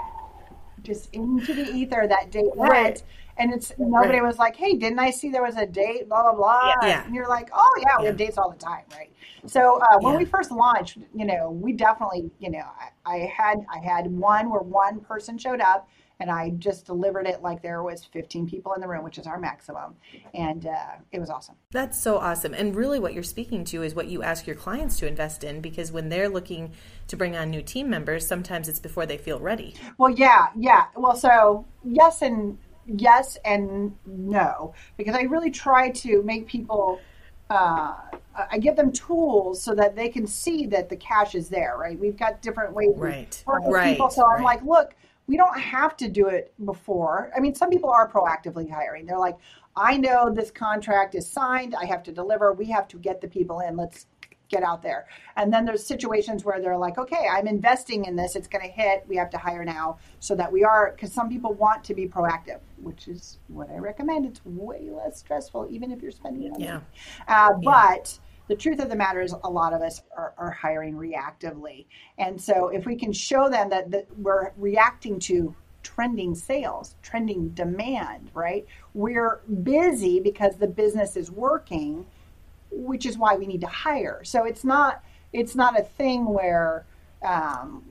just 0.82 1.12
into 1.14 1.54
the 1.54 1.70
ether 1.72 2.06
that 2.08 2.30
date 2.30 2.54
went. 2.54 2.72
Right. 2.72 3.02
And 3.38 3.52
it's 3.52 3.72
nobody 3.78 4.20
right. 4.20 4.22
was 4.22 4.38
like, 4.38 4.56
"Hey, 4.56 4.74
didn't 4.74 4.98
I 4.98 5.10
see 5.10 5.30
there 5.30 5.42
was 5.42 5.56
a 5.56 5.66
date?" 5.66 6.08
Blah 6.08 6.22
blah 6.22 6.34
blah. 6.34 6.74
Yeah. 6.82 7.04
And 7.04 7.14
you're 7.14 7.28
like, 7.28 7.48
"Oh 7.52 7.74
yeah, 7.78 7.96
we 7.98 8.04
yeah. 8.04 8.10
have 8.10 8.16
dates 8.16 8.38
all 8.38 8.50
the 8.50 8.58
time, 8.58 8.84
right?" 8.92 9.10
So 9.46 9.80
uh, 9.80 9.98
when 9.98 10.14
yeah. 10.14 10.18
we 10.18 10.24
first 10.24 10.52
launched, 10.52 10.98
you 11.14 11.24
know, 11.24 11.50
we 11.50 11.72
definitely, 11.72 12.30
you 12.38 12.50
know, 12.50 12.64
I, 13.04 13.14
I 13.14 13.18
had 13.34 13.64
I 13.72 13.78
had 13.78 14.06
one 14.10 14.50
where 14.50 14.60
one 14.60 15.00
person 15.00 15.38
showed 15.38 15.60
up 15.60 15.88
and 16.22 16.30
I 16.30 16.50
just 16.50 16.86
delivered 16.86 17.26
it 17.26 17.42
like 17.42 17.62
there 17.62 17.82
was 17.82 18.04
15 18.04 18.48
people 18.48 18.74
in 18.74 18.80
the 18.80 18.86
room, 18.86 19.02
which 19.02 19.18
is 19.18 19.26
our 19.26 19.40
maximum, 19.40 19.96
and 20.34 20.66
uh, 20.66 20.92
it 21.10 21.18
was 21.18 21.28
awesome. 21.30 21.56
That's 21.72 22.00
so 22.00 22.18
awesome. 22.18 22.54
And 22.54 22.76
really, 22.76 23.00
what 23.00 23.12
you're 23.12 23.24
speaking 23.24 23.64
to 23.66 23.82
is 23.82 23.96
what 23.96 24.06
you 24.06 24.22
ask 24.22 24.46
your 24.46 24.54
clients 24.54 25.00
to 25.00 25.08
invest 25.08 25.42
in, 25.42 25.60
because 25.60 25.90
when 25.90 26.10
they're 26.10 26.28
looking 26.28 26.72
to 27.08 27.16
bring 27.16 27.36
on 27.36 27.50
new 27.50 27.60
team 27.60 27.90
members, 27.90 28.24
sometimes 28.24 28.68
it's 28.68 28.78
before 28.78 29.04
they 29.04 29.18
feel 29.18 29.40
ready. 29.40 29.74
Well, 29.98 30.10
yeah, 30.10 30.46
yeah. 30.56 30.84
Well, 30.94 31.16
so 31.16 31.66
yes 31.82 32.22
and 32.22 32.56
yes 32.86 33.38
and 33.44 33.94
no, 34.06 34.74
because 34.96 35.14
I 35.14 35.22
really 35.22 35.50
try 35.50 35.90
to 35.90 36.22
make 36.22 36.46
people. 36.46 37.00
Uh, 37.50 37.96
I 38.50 38.56
give 38.58 38.76
them 38.76 38.90
tools 38.92 39.62
so 39.62 39.74
that 39.74 39.94
they 39.94 40.08
can 40.08 40.26
see 40.26 40.64
that 40.68 40.88
the 40.88 40.96
cash 40.96 41.34
is 41.34 41.50
there, 41.50 41.76
right? 41.76 41.98
We've 41.98 42.16
got 42.16 42.40
different 42.40 42.72
ways 42.72 42.94
right. 42.96 43.42
right. 43.46 43.92
people. 43.92 44.08
So 44.08 44.26
I'm 44.26 44.42
like, 44.42 44.62
look, 44.62 44.94
we 45.26 45.36
don't 45.36 45.58
have 45.58 45.96
to 45.98 46.08
do 46.08 46.28
it 46.28 46.54
before. 46.64 47.30
I 47.36 47.40
mean, 47.40 47.54
some 47.54 47.68
people 47.68 47.90
are 47.90 48.10
proactively 48.10 48.70
hiring. 48.70 49.04
They're 49.04 49.18
like, 49.18 49.36
I 49.76 49.96
know 49.96 50.32
this 50.32 50.50
contract 50.50 51.14
is 51.14 51.30
signed. 51.30 51.74
I 51.74 51.84
have 51.86 52.02
to 52.04 52.12
deliver. 52.12 52.52
We 52.52 52.66
have 52.66 52.88
to 52.88 52.98
get 52.98 53.20
the 53.20 53.28
people 53.28 53.60
in. 53.60 53.76
Let's 53.76 54.06
get 54.52 54.62
out 54.62 54.82
there. 54.82 55.06
And 55.36 55.52
then 55.52 55.64
there's 55.64 55.84
situations 55.84 56.44
where 56.44 56.60
they're 56.60 56.78
like, 56.78 56.98
okay, 56.98 57.26
I'm 57.28 57.48
investing 57.48 58.04
in 58.04 58.14
this. 58.14 58.36
It's 58.36 58.46
going 58.46 58.64
to 58.64 58.70
hit. 58.70 59.04
We 59.08 59.16
have 59.16 59.30
to 59.30 59.38
hire 59.38 59.64
now 59.64 59.98
so 60.20 60.36
that 60.36 60.52
we 60.52 60.62
are, 60.62 60.92
because 60.92 61.12
some 61.12 61.28
people 61.28 61.54
want 61.54 61.82
to 61.84 61.94
be 61.94 62.06
proactive, 62.06 62.60
which 62.76 63.08
is 63.08 63.38
what 63.48 63.70
I 63.70 63.78
recommend. 63.78 64.26
It's 64.26 64.44
way 64.44 64.90
less 64.90 65.18
stressful, 65.18 65.68
even 65.70 65.90
if 65.90 66.02
you're 66.02 66.12
spending 66.12 66.50
money. 66.52 66.64
Yeah. 66.64 66.80
Uh, 67.26 67.50
yeah. 67.50 67.50
But 67.62 68.18
the 68.48 68.56
truth 68.56 68.80
of 68.80 68.90
the 68.90 68.96
matter 68.96 69.22
is 69.22 69.34
a 69.44 69.50
lot 69.50 69.72
of 69.72 69.80
us 69.80 70.02
are, 70.16 70.34
are 70.36 70.50
hiring 70.50 70.94
reactively 70.94 71.86
and 72.18 72.38
so 72.38 72.68
if 72.68 72.84
we 72.84 72.96
can 72.96 73.12
show 73.12 73.48
them 73.48 73.70
that, 73.70 73.90
that 73.90 74.06
we're 74.18 74.50
reacting 74.56 75.18
to 75.20 75.54
trending 75.82 76.34
sales 76.34 76.96
trending 77.02 77.48
demand 77.50 78.30
right 78.34 78.66
we're 78.94 79.40
busy 79.62 80.20
because 80.20 80.56
the 80.56 80.66
business 80.66 81.16
is 81.16 81.30
working 81.30 82.04
which 82.72 83.06
is 83.06 83.18
why 83.18 83.36
we 83.36 83.46
need 83.46 83.60
to 83.60 83.66
hire 83.66 84.22
so 84.24 84.44
it's 84.44 84.64
not 84.64 85.02
it's 85.32 85.54
not 85.54 85.78
a 85.78 85.82
thing 85.82 86.26
where 86.26 86.84
um, 87.24 87.82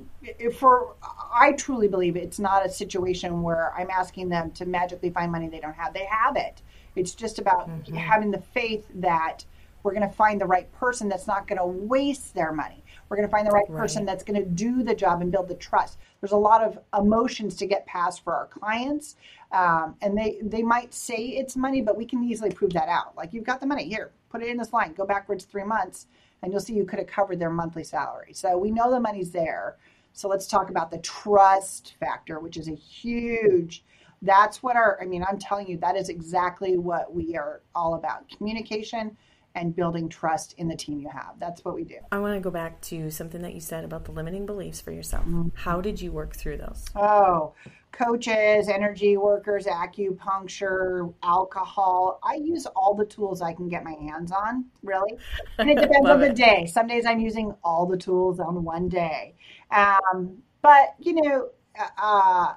for 0.57 0.95
I 1.33 1.53
truly 1.53 1.87
believe 1.87 2.15
it's 2.15 2.39
not 2.39 2.65
a 2.65 2.69
situation 2.69 3.41
where 3.41 3.73
I'm 3.73 3.89
asking 3.89 4.29
them 4.29 4.51
to 4.51 4.65
magically 4.65 5.09
find 5.09 5.31
money 5.31 5.47
they 5.47 5.59
don't 5.59 5.73
have. 5.73 5.93
They 5.93 6.05
have 6.05 6.35
it. 6.35 6.61
It's 6.95 7.15
just 7.15 7.39
about 7.39 7.69
mm-hmm. 7.69 7.95
having 7.95 8.31
the 8.31 8.41
faith 8.41 8.85
that 8.95 9.45
we're 9.83 9.93
going 9.93 10.07
to 10.07 10.15
find 10.15 10.39
the 10.39 10.45
right 10.45 10.71
person 10.73 11.09
that's 11.09 11.25
not 11.25 11.47
going 11.47 11.57
to 11.57 11.65
waste 11.65 12.35
their 12.35 12.51
money. 12.51 12.83
We're 13.09 13.17
going 13.17 13.27
to 13.27 13.31
find 13.31 13.47
the 13.47 13.51
right, 13.51 13.65
right. 13.67 13.79
person 13.79 14.05
that's 14.05 14.23
going 14.23 14.39
to 14.39 14.47
do 14.47 14.83
the 14.83 14.93
job 14.93 15.21
and 15.21 15.31
build 15.31 15.47
the 15.47 15.55
trust. 15.55 15.97
There's 16.19 16.33
a 16.33 16.37
lot 16.37 16.63
of 16.63 16.77
emotions 16.97 17.55
to 17.57 17.65
get 17.65 17.85
past 17.87 18.23
for 18.23 18.33
our 18.33 18.45
clients, 18.45 19.15
um, 19.51 19.95
and 20.01 20.15
they 20.15 20.37
they 20.41 20.61
might 20.61 20.93
say 20.93 21.15
it's 21.15 21.55
money, 21.57 21.81
but 21.81 21.97
we 21.97 22.05
can 22.05 22.23
easily 22.23 22.51
prove 22.51 22.73
that 22.73 22.89
out. 22.89 23.15
Like 23.17 23.33
you've 23.33 23.43
got 23.43 23.59
the 23.59 23.65
money 23.65 23.87
here, 23.89 24.11
put 24.31 24.41
it 24.41 24.49
in 24.49 24.57
this 24.57 24.73
line, 24.73 24.93
go 24.93 25.05
backwards 25.05 25.45
three 25.45 25.63
months, 25.63 26.07
and 26.41 26.51
you'll 26.51 26.61
see 26.61 26.73
you 26.73 26.85
could 26.85 26.99
have 26.99 27.07
covered 27.07 27.39
their 27.39 27.49
monthly 27.49 27.83
salary. 27.83 28.33
So 28.33 28.57
we 28.57 28.71
know 28.71 28.89
the 28.89 28.99
money's 28.99 29.31
there. 29.31 29.77
So 30.13 30.27
let's 30.27 30.47
talk 30.47 30.69
about 30.69 30.91
the 30.91 30.99
trust 30.99 31.95
factor, 31.99 32.39
which 32.39 32.57
is 32.57 32.67
a 32.67 32.75
huge 32.75 33.83
that's 34.21 34.61
what 34.61 34.75
our 34.75 34.99
i 35.01 35.05
mean 35.05 35.25
i'm 35.27 35.39
telling 35.39 35.67
you 35.67 35.77
that 35.77 35.95
is 35.95 36.09
exactly 36.09 36.77
what 36.77 37.13
we 37.13 37.35
are 37.35 37.61
all 37.73 37.95
about 37.95 38.29
communication 38.29 39.15
and 39.55 39.75
building 39.75 40.07
trust 40.09 40.55
in 40.57 40.67
the 40.67 40.75
team 40.75 40.99
you 40.99 41.09
have. 41.09 41.33
That's 41.39 41.63
what 41.65 41.75
we 41.75 41.83
do. 41.83 41.97
I 42.11 42.19
want 42.19 42.35
to 42.35 42.39
go 42.39 42.51
back 42.51 42.79
to 42.81 43.09
something 43.11 43.41
that 43.41 43.53
you 43.53 43.59
said 43.59 43.83
about 43.83 44.05
the 44.05 44.11
limiting 44.11 44.45
beliefs 44.45 44.79
for 44.79 44.91
yourself. 44.91 45.25
Mm-hmm. 45.25 45.49
How 45.55 45.81
did 45.81 46.01
you 46.01 46.11
work 46.11 46.35
through 46.35 46.57
those? 46.57 46.85
Oh, 46.95 47.53
coaches, 47.91 48.69
energy 48.69 49.17
workers, 49.17 49.65
acupuncture, 49.65 51.13
alcohol. 51.23 52.19
I 52.23 52.35
use 52.35 52.65
all 52.67 52.93
the 52.93 53.05
tools 53.05 53.41
I 53.41 53.53
can 53.53 53.67
get 53.67 53.83
my 53.83 53.93
hands 53.93 54.31
on, 54.31 54.65
really. 54.83 55.17
And 55.57 55.69
it 55.69 55.75
depends 55.81 56.09
on 56.09 56.19
the 56.19 56.27
it. 56.27 56.35
day. 56.35 56.65
Some 56.65 56.87
days 56.87 57.05
I'm 57.05 57.19
using 57.19 57.53
all 57.63 57.85
the 57.85 57.97
tools 57.97 58.39
on 58.39 58.63
one 58.63 58.87
day. 58.87 59.35
Um, 59.71 60.37
but, 60.61 60.95
you 60.99 61.21
know, 61.21 61.49
uh, 61.97 62.53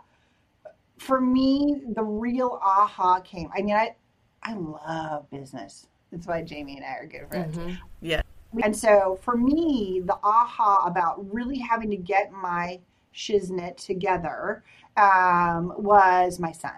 for 0.98 1.20
me, 1.20 1.82
the 1.94 2.04
real 2.04 2.60
aha 2.62 3.20
came. 3.20 3.50
I 3.54 3.62
mean, 3.62 3.74
I, 3.74 3.96
I 4.42 4.54
love 4.54 5.28
business. 5.30 5.86
That's 6.14 6.28
why 6.28 6.42
Jamie 6.42 6.76
and 6.76 6.84
I 6.84 6.98
are 6.98 7.06
good 7.06 7.28
friends. 7.28 7.58
Mm-hmm. 7.58 7.74
Yeah. 8.00 8.22
And 8.62 8.76
so 8.76 9.18
for 9.22 9.36
me, 9.36 10.00
the 10.04 10.16
aha 10.22 10.84
about 10.86 11.32
really 11.34 11.58
having 11.58 11.90
to 11.90 11.96
get 11.96 12.30
my 12.30 12.78
shiznit 13.12 13.76
together 13.76 14.62
um, 14.96 15.72
was 15.76 16.38
my 16.38 16.52
son. 16.52 16.70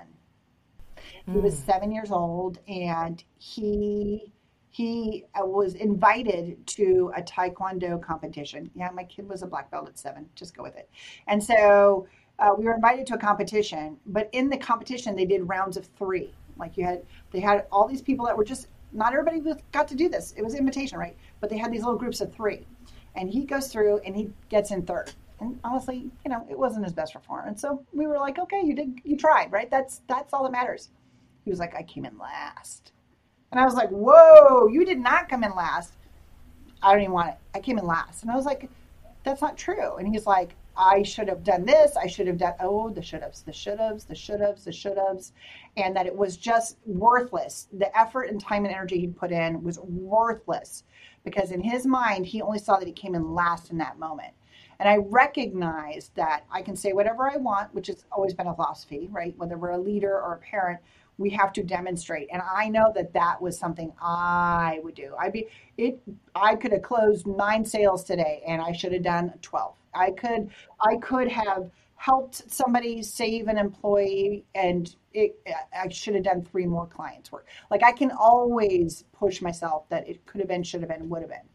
Mm. 1.28 1.34
He 1.34 1.38
was 1.38 1.54
mm. 1.54 1.66
seven 1.66 1.92
years 1.92 2.10
old, 2.10 2.60
and 2.66 3.22
he 3.36 4.32
he 4.70 5.24
uh, 5.34 5.44
was 5.44 5.74
invited 5.74 6.66
to 6.66 7.12
a 7.14 7.22
taekwondo 7.22 8.00
competition. 8.00 8.70
Yeah, 8.74 8.90
my 8.90 9.04
kid 9.04 9.28
was 9.28 9.42
a 9.42 9.46
black 9.46 9.70
belt 9.70 9.86
at 9.86 9.98
seven. 9.98 10.28
Just 10.34 10.56
go 10.56 10.62
with 10.62 10.76
it. 10.76 10.88
And 11.26 11.42
so 11.42 12.06
uh, 12.38 12.52
we 12.56 12.64
were 12.64 12.74
invited 12.74 13.06
to 13.08 13.14
a 13.14 13.18
competition, 13.18 13.98
but 14.06 14.30
in 14.32 14.48
the 14.48 14.56
competition 14.56 15.14
they 15.14 15.24
did 15.26 15.46
rounds 15.48 15.76
of 15.76 15.86
three. 15.98 16.30
Like 16.58 16.76
you 16.76 16.84
had, 16.84 17.02
they 17.32 17.40
had 17.40 17.66
all 17.70 17.86
these 17.86 18.02
people 18.02 18.24
that 18.26 18.36
were 18.36 18.44
just 18.44 18.68
not 18.96 19.12
everybody 19.12 19.42
got 19.72 19.86
to 19.88 19.94
do 19.94 20.08
this. 20.08 20.34
It 20.36 20.42
was 20.42 20.54
invitation, 20.54 20.98
right? 20.98 21.16
But 21.40 21.50
they 21.50 21.58
had 21.58 21.72
these 21.72 21.82
little 21.82 21.98
groups 21.98 22.20
of 22.20 22.34
three. 22.34 22.66
And 23.14 23.30
he 23.30 23.44
goes 23.44 23.68
through 23.68 23.98
and 23.98 24.16
he 24.16 24.30
gets 24.48 24.70
in 24.70 24.82
third. 24.82 25.12
And 25.40 25.58
honestly, 25.64 26.10
you 26.24 26.30
know, 26.30 26.46
it 26.50 26.58
wasn't 26.58 26.84
his 26.84 26.94
best 26.94 27.12
performance. 27.12 27.60
So 27.60 27.84
we 27.92 28.06
were 28.06 28.16
like, 28.16 28.38
okay, 28.38 28.62
you 28.64 28.74
did, 28.74 29.00
you 29.04 29.16
tried, 29.16 29.52
right? 29.52 29.70
That's 29.70 30.00
that's 30.08 30.32
all 30.32 30.42
that 30.44 30.52
matters. 30.52 30.90
He 31.44 31.50
was 31.50 31.58
like, 31.58 31.74
I 31.74 31.82
came 31.82 32.04
in 32.04 32.18
last. 32.18 32.92
And 33.52 33.60
I 33.60 33.64
was 33.64 33.74
like, 33.74 33.90
whoa, 33.90 34.66
you 34.68 34.84
did 34.84 34.98
not 34.98 35.28
come 35.28 35.44
in 35.44 35.54
last. 35.54 35.94
I 36.82 36.92
don't 36.92 37.02
even 37.02 37.12
want 37.12 37.28
it. 37.28 37.36
I 37.54 37.60
came 37.60 37.78
in 37.78 37.86
last. 37.86 38.22
And 38.22 38.30
I 38.30 38.36
was 38.36 38.44
like, 38.44 38.68
that's 39.24 39.42
not 39.42 39.56
true. 39.56 39.96
And 39.96 40.08
he's 40.08 40.26
like, 40.26 40.56
I 40.76 41.02
should 41.02 41.28
have 41.28 41.42
done 41.42 41.64
this. 41.64 41.97
I 41.97 42.06
should 42.06 42.26
have 42.26 42.38
done, 42.38 42.54
oh, 42.61 42.90
the 42.90 43.02
should 43.02 43.23
haves, 43.23 43.42
the 43.42 43.52
should 43.52 43.78
haves, 43.78 44.04
the 44.04 44.14
should 44.14 44.40
haves, 44.40 44.64
the 44.64 44.73
should 44.73 44.99
haves. 44.99 45.33
And 45.76 45.97
that 45.97 46.06
it 46.06 46.16
was 46.16 46.37
just 46.37 46.78
worthless. 46.85 47.68
The 47.73 47.97
effort 47.99 48.25
and 48.25 48.40
time 48.40 48.64
and 48.64 48.75
energy 48.75 48.99
he'd 48.99 49.16
put 49.16 49.33
in 49.33 49.62
was 49.62 49.78
worthless 49.80 50.85
because 51.25 51.50
in 51.50 51.61
his 51.61 51.87
mind, 51.87 52.26
he 52.26 52.42
only 52.42 52.59
saw 52.59 52.78
that 52.78 52.87
he 52.87 52.92
came 52.92 53.14
in 53.14 53.35
last 53.35 53.71
in 53.71 53.78
that 53.78 53.99
moment. 53.99 54.33
And 54.78 54.88
I 54.88 54.97
recognized 54.97 56.14
that 56.16 56.45
I 56.50 56.61
can 56.61 56.76
say 56.76 56.92
whatever 56.92 57.30
I 57.30 57.37
want, 57.37 57.75
which 57.75 57.87
has 57.87 58.04
always 58.12 58.35
been 58.35 58.47
a 58.47 58.54
philosophy, 58.54 59.09
right? 59.11 59.35
Whether 59.38 59.56
we're 59.56 59.71
a 59.71 59.78
leader 59.78 60.12
or 60.12 60.35
a 60.35 60.38
parent, 60.38 60.80
we 61.18 61.30
have 61.30 61.52
to 61.54 61.62
demonstrate. 61.62 62.28
And 62.30 62.42
I 62.42 62.68
know 62.68 62.92
that 62.95 63.14
that 63.14 63.40
was 63.40 63.59
something 63.59 63.90
I 64.00 64.80
would 64.83 64.95
do. 64.95 65.14
I'd 65.18 65.33
be 65.33 65.47
it. 65.78 65.99
I 66.35 66.56
could 66.56 66.73
have 66.73 66.83
closed 66.83 67.26
nine 67.26 67.64
sales 67.64 68.04
today, 68.04 68.42
and 68.47 68.61
I 68.61 68.73
should 68.73 68.92
have 68.92 69.02
done 69.02 69.33
twelve 69.40 69.76
I 69.96 70.10
could 70.12 70.50
I 70.80 70.96
could 70.96 71.28
have 71.28 71.70
helped 71.96 72.50
somebody 72.52 73.02
save 73.02 73.48
an 73.48 73.56
employee 73.56 74.44
and 74.54 74.94
it, 75.14 75.34
I 75.74 75.88
should 75.88 76.14
have 76.14 76.24
done 76.24 76.42
three 76.44 76.66
more 76.66 76.86
clients 76.86 77.32
work. 77.32 77.48
Like 77.70 77.82
I 77.82 77.92
can 77.92 78.10
always 78.10 79.04
push 79.14 79.40
myself 79.40 79.88
that 79.88 80.06
it 80.06 80.24
could 80.26 80.40
have 80.40 80.48
been, 80.48 80.62
should 80.62 80.82
have 80.82 80.90
been, 80.90 81.08
would 81.08 81.22
have 81.22 81.30
been. 81.30 81.48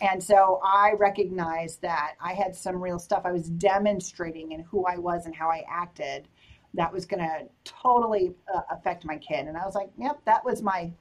And 0.00 0.22
so 0.22 0.60
I 0.64 0.92
recognized 0.96 1.82
that 1.82 2.14
I 2.20 2.32
had 2.32 2.54
some 2.54 2.80
real 2.80 3.00
stuff 3.00 3.22
I 3.24 3.32
was 3.32 3.48
demonstrating 3.50 4.52
in 4.52 4.60
who 4.60 4.86
I 4.86 4.98
was 4.98 5.26
and 5.26 5.34
how 5.34 5.50
I 5.50 5.64
acted 5.68 6.28
that 6.74 6.92
was 6.92 7.04
going 7.04 7.20
to 7.20 7.40
totally 7.64 8.34
uh, 8.54 8.60
affect 8.70 9.04
my 9.04 9.16
kid. 9.16 9.46
And 9.46 9.56
I 9.56 9.66
was 9.66 9.74
like, 9.74 9.90
yep, 9.98 10.20
that 10.26 10.44
was 10.44 10.62
my 10.62 10.92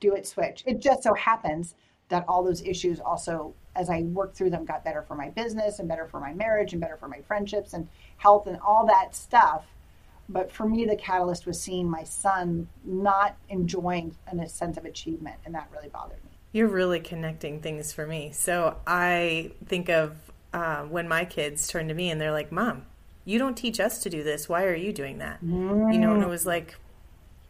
do 0.00 0.14
it 0.14 0.26
switch. 0.26 0.64
It 0.66 0.80
just 0.80 1.02
so 1.02 1.14
happens 1.14 1.74
that 2.08 2.24
all 2.28 2.42
those 2.42 2.62
issues 2.62 3.00
also 3.00 3.54
as 3.78 3.88
I 3.88 4.02
worked 4.02 4.36
through 4.36 4.50
them, 4.50 4.64
got 4.64 4.84
better 4.84 5.02
for 5.02 5.14
my 5.14 5.30
business 5.30 5.78
and 5.78 5.88
better 5.88 6.06
for 6.06 6.18
my 6.18 6.34
marriage 6.34 6.72
and 6.72 6.80
better 6.80 6.96
for 6.96 7.08
my 7.08 7.20
friendships 7.22 7.72
and 7.72 7.88
health 8.16 8.48
and 8.48 8.58
all 8.60 8.84
that 8.86 9.14
stuff. 9.14 9.66
But 10.28 10.50
for 10.50 10.68
me, 10.68 10.84
the 10.84 10.96
catalyst 10.96 11.46
was 11.46 11.60
seeing 11.60 11.88
my 11.88 12.02
son 12.02 12.68
not 12.84 13.36
enjoying 13.48 14.14
a 14.26 14.48
sense 14.48 14.76
of 14.76 14.84
achievement, 14.84 15.36
and 15.46 15.54
that 15.54 15.68
really 15.72 15.88
bothered 15.88 16.22
me. 16.24 16.30
You're 16.52 16.68
really 16.68 17.00
connecting 17.00 17.60
things 17.60 17.92
for 17.92 18.06
me. 18.06 18.32
So 18.32 18.76
I 18.86 19.52
think 19.66 19.88
of 19.88 20.16
uh, 20.52 20.82
when 20.82 21.08
my 21.08 21.24
kids 21.24 21.68
turn 21.68 21.88
to 21.88 21.94
me 21.94 22.10
and 22.10 22.20
they're 22.20 22.32
like, 22.32 22.52
"Mom, 22.52 22.84
you 23.24 23.38
don't 23.38 23.56
teach 23.56 23.80
us 23.80 24.00
to 24.00 24.10
do 24.10 24.22
this. 24.22 24.48
Why 24.48 24.64
are 24.64 24.74
you 24.74 24.92
doing 24.92 25.18
that?" 25.18 25.42
Mm. 25.42 25.94
You 25.94 25.98
know, 25.98 26.12
and 26.12 26.22
it 26.22 26.28
was 26.28 26.44
like, 26.44 26.74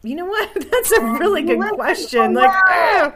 you 0.03 0.15
know 0.15 0.25
what? 0.25 0.53
That's 0.71 0.91
a 0.91 1.01
really 1.01 1.41
good 1.41 1.59
question. 1.71 2.33
Like, 2.33 2.51
ah! 2.51 3.13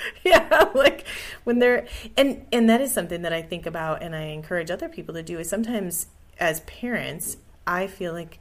yeah 0.24 0.70
like 0.74 1.06
when 1.44 1.58
they're 1.58 1.86
and 2.16 2.46
and 2.52 2.68
that 2.68 2.80
is 2.80 2.92
something 2.92 3.22
that 3.22 3.32
i 3.32 3.42
think 3.42 3.66
about 3.66 4.02
and 4.02 4.14
i 4.14 4.22
encourage 4.22 4.70
other 4.70 4.88
people 4.88 5.14
to 5.14 5.22
do 5.22 5.38
is 5.38 5.48
sometimes 5.48 6.06
as 6.38 6.60
parents 6.60 7.36
i 7.66 7.86
feel 7.86 8.12
like 8.12 8.38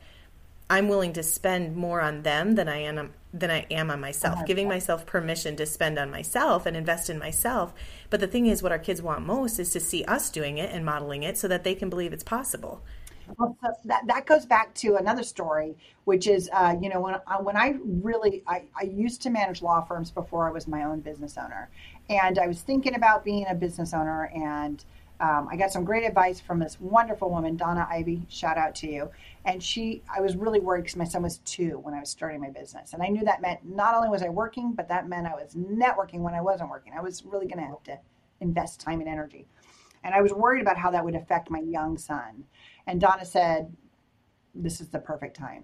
I'm 0.70 0.90
willing 0.90 1.14
to 1.14 1.24
spend 1.24 1.76
more 1.76 2.02
on 2.02 2.24
them 2.24 2.56
than 2.56 2.68
I 2.68 2.80
am 2.80 3.14
than 3.34 3.52
I 3.52 3.66
am 3.72 3.92
on 3.92 4.02
myself, 4.02 4.36
uh-huh. 4.36 4.46
giving 4.46 4.68
myself 4.68 5.06
permission 5.06 5.56
to 5.58 5.66
spend 5.66 5.98
on 6.00 6.10
myself 6.10 6.66
and 6.66 6.76
invest 6.76 7.10
in 7.10 7.20
myself. 7.20 7.74
But 8.10 8.20
the 8.20 8.28
thing 8.28 8.48
is, 8.48 8.64
what 8.64 8.72
our 8.72 8.80
kids 8.80 9.02
want 9.02 9.26
most 9.26 9.60
is 9.60 9.70
to 9.72 9.80
see 9.80 10.04
us 10.06 10.30
doing 10.30 10.58
it 10.58 10.74
and 10.74 10.86
modeling 10.86 11.24
it 11.24 11.38
so 11.38 11.48
that 11.48 11.64
they 11.64 11.76
can 11.76 11.90
believe 11.90 12.14
it's 12.14 12.24
possible. 12.24 12.82
Well, 13.38 13.58
that, 13.86 14.08
that 14.08 14.26
goes 14.26 14.46
back 14.46 14.74
to 14.76 14.96
another 14.96 15.24
story, 15.24 15.76
which 16.06 16.28
is, 16.28 16.50
uh, 16.54 16.76
you 16.82 16.88
know, 16.90 17.02
when 17.02 17.16
I, 17.28 17.42
when 17.42 17.58
I 17.58 17.76
really, 17.84 18.44
I, 18.48 18.64
I 18.80 18.84
used 18.84 19.22
to 19.24 19.30
manage 19.30 19.62
law 19.62 19.82
firms 19.82 20.12
before 20.12 20.48
I 20.48 20.52
was 20.52 20.68
my 20.68 20.84
own 20.84 21.02
business 21.02 21.38
owner. 21.38 21.70
And 22.10 22.40
I 22.40 22.48
was 22.48 22.62
thinking 22.62 22.96
about 22.96 23.26
being 23.26 23.46
a 23.50 23.56
business 23.56 23.94
owner 23.94 24.32
and 24.34 24.84
um, 25.20 25.48
I 25.52 25.56
got 25.58 25.72
some 25.72 25.84
great 25.84 26.04
advice 26.06 26.40
from 26.40 26.60
this 26.60 26.80
wonderful 26.80 27.30
woman, 27.32 27.58
Donna 27.58 27.88
Ivy. 27.90 28.22
Shout 28.30 28.58
out 28.58 28.76
to 28.76 28.88
you. 28.88 29.10
And 29.46 29.62
she, 29.64 30.04
I 30.16 30.22
was 30.22 30.36
really 30.36 30.60
worried 30.60 30.84
because 30.84 30.96
my 30.96 31.06
son 31.06 31.24
was 31.24 31.40
two 31.40 31.80
when 31.80 31.96
I 31.96 32.00
was 32.00 32.10
starting 32.10 32.40
my 32.40 32.52
business. 32.52 32.94
And 32.94 33.02
I 33.02 33.08
knew 33.08 33.26
that 33.26 33.42
meant 33.42 33.66
not 33.66 33.96
only 33.96 34.10
was 34.10 34.22
I 34.22 34.30
working, 34.30 34.74
but 34.74 34.88
that 34.90 35.10
meant 35.10 35.26
I 35.26 35.34
was 35.34 35.56
networking 35.56 36.20
when 36.20 36.36
I 36.36 36.42
wasn't 36.42 36.70
working. 36.70 36.94
I 36.96 37.02
was 37.02 37.26
really 37.26 37.48
going 37.48 37.58
to 37.60 37.66
have 37.66 37.84
to 37.86 37.98
invest 38.42 38.80
time 38.80 39.00
and 39.00 39.10
energy. 39.10 39.48
And 40.04 40.14
I 40.16 40.22
was 40.22 40.34
worried 40.34 40.62
about 40.62 40.78
how 40.78 40.92
that 40.92 41.04
would 41.04 41.16
affect 41.16 41.50
my 41.50 41.60
young 41.60 41.98
son. 41.98 42.46
And 42.88 43.00
Donna 43.00 43.26
said, 43.26 43.72
This 44.56 44.82
is 44.82 44.90
the 44.90 45.00
perfect 45.00 45.36
time. 45.38 45.64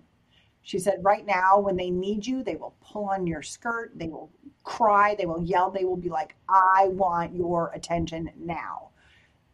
She 0.61 0.77
said, 0.77 0.99
Right 1.01 1.25
now, 1.25 1.59
when 1.59 1.75
they 1.75 1.89
need 1.89 2.25
you, 2.25 2.43
they 2.43 2.55
will 2.55 2.75
pull 2.81 3.05
on 3.05 3.25
your 3.25 3.41
skirt, 3.41 3.91
they 3.95 4.07
will 4.07 4.31
cry, 4.63 5.15
they 5.15 5.25
will 5.25 5.41
yell, 5.41 5.71
they 5.71 5.85
will 5.85 5.97
be 5.97 6.09
like, 6.09 6.35
I 6.47 6.89
want 6.89 7.35
your 7.35 7.71
attention 7.73 8.29
now 8.37 8.89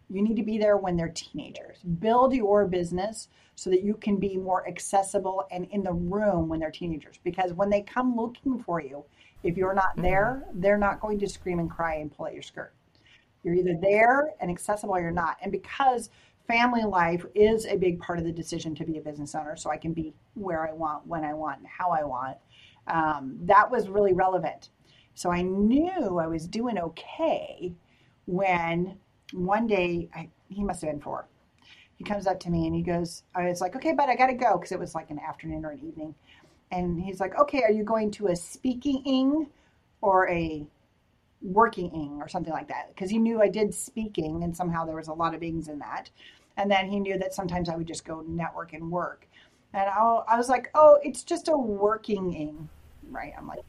you 0.10 0.22
need 0.24 0.36
to 0.36 0.44
be 0.44 0.58
there 0.58 0.78
when 0.78 0.98
they're 0.98 1.10
teenagers. 1.10 1.78
Build 2.00 2.34
your 2.34 2.66
business 2.66 3.28
so 3.56 3.70
that 3.70 3.84
you 3.84 3.94
can 3.94 4.18
be 4.18 4.38
more 4.38 4.68
accessible 4.68 5.46
and 5.52 5.68
in 5.72 5.84
the 5.84 5.94
room 5.94 6.50
when 6.50 6.60
they're 6.60 6.72
teenagers. 6.72 7.20
Because 7.24 7.54
when 7.54 7.70
they 7.70 7.82
come 7.82 8.16
looking 8.16 8.58
for 8.58 8.82
you, 8.82 9.06
if 9.44 9.56
you're 9.56 9.74
not 9.74 9.92
mm-hmm. 9.92 10.02
there, 10.02 10.46
they're 10.54 10.78
not 10.78 11.00
going 11.00 11.20
to 11.20 11.30
scream 11.30 11.60
and 11.60 11.70
cry 11.70 11.96
and 11.96 12.12
pull 12.12 12.26
at 12.26 12.34
your 12.34 12.42
skirt. 12.42 12.74
You're 13.44 13.54
either 13.54 13.78
there 13.80 14.32
and 14.42 14.50
accessible 14.50 14.96
or 14.96 15.02
you're 15.02 15.12
not. 15.12 15.38
And 15.42 15.52
because 15.52 16.10
family 16.50 16.84
life 16.84 17.24
is 17.36 17.68
a 17.68 17.78
big 17.78 18.00
part 18.00 18.18
of 18.18 18.26
the 18.26 18.32
decision 18.32 18.74
to 18.74 18.84
be 18.84 18.98
a 18.98 19.02
business 19.02 19.36
owner, 19.36 19.56
so 19.56 19.70
I 19.70 19.78
can 19.78 19.94
be 19.94 20.16
where 20.34 20.68
I 20.68 20.74
want, 20.74 21.06
when 21.06 21.24
I 21.24 21.34
want, 21.34 21.60
and 21.60 21.68
how 21.68 21.92
I 21.92 22.04
want, 22.04 22.38
um, 22.88 23.38
that 23.44 23.70
was 23.70 23.88
really 23.88 24.14
relevant. 24.14 24.70
So 25.14 25.32
I 25.32 25.44
knew 25.44 26.18
I 26.18 26.26
was 26.26 26.48
doing 26.48 26.80
okay 26.80 27.74
when 28.26 28.98
one 29.34 29.68
day, 29.68 30.10
I, 30.16 30.30
he 30.50 30.64
must 30.64 30.82
have 30.82 30.90
been 30.90 31.00
four. 31.02 31.28
He 31.98 32.04
comes 32.04 32.26
up 32.26 32.40
to 32.40 32.50
me 32.50 32.66
and 32.66 32.76
he 32.76 32.82
goes, 32.82 33.24
I 33.36 33.48
was 33.48 33.62
like, 33.62 33.76
okay, 33.76 33.94
but 33.94 34.10
I 34.10 34.16
got 34.16 34.28
to 34.28 34.34
go 34.34 34.58
because 34.58 34.72
it 34.72 34.80
was 34.80 34.96
like 34.96 35.12
an 35.12 35.20
afternoon 35.20 35.66
or 35.66 35.72
an 35.72 35.80
evening. 35.86 36.16
And 36.72 37.00
he's 37.00 37.20
like, 37.20 37.38
okay, 37.38 37.62
are 37.62 37.72
you 37.72 37.84
going 37.84 38.10
to 38.12 38.28
a 38.28 38.36
speaking 38.36 39.50
or 40.02 40.30
a 40.30 40.66
working 41.42 42.20
or 42.22 42.28
something 42.28 42.54
like 42.54 42.68
that? 42.68 42.90
Because 42.90 43.10
he 43.10 43.18
knew 43.18 43.42
I 43.42 43.50
did 43.50 43.74
speaking 43.74 44.44
and 44.44 44.56
somehow 44.56 44.86
there 44.86 44.96
was 44.96 45.08
a 45.08 45.14
lot 45.14 45.34
of 45.34 45.44
ings 45.44 45.68
in 45.68 45.80
that. 45.80 46.10
And 46.58 46.70
then 46.70 46.90
he 46.90 47.00
knew 47.00 47.18
that 47.18 47.34
sometimes 47.34 47.70
I 47.70 47.76
would 47.76 47.88
just 47.88 48.06
go 48.06 48.24
network 48.28 48.74
and 48.74 48.92
work. 48.92 49.28
And 49.74 49.90
I, 49.90 50.00
I 50.28 50.38
was 50.38 50.50
like, 50.50 50.70
oh, 50.76 51.00
it's 51.04 51.24
just 51.24 51.48
a 51.48 51.58
working 51.58 52.34
ing, 52.34 52.70
right? 53.10 53.34
I'm 53.38 53.48
like, 53.48 53.60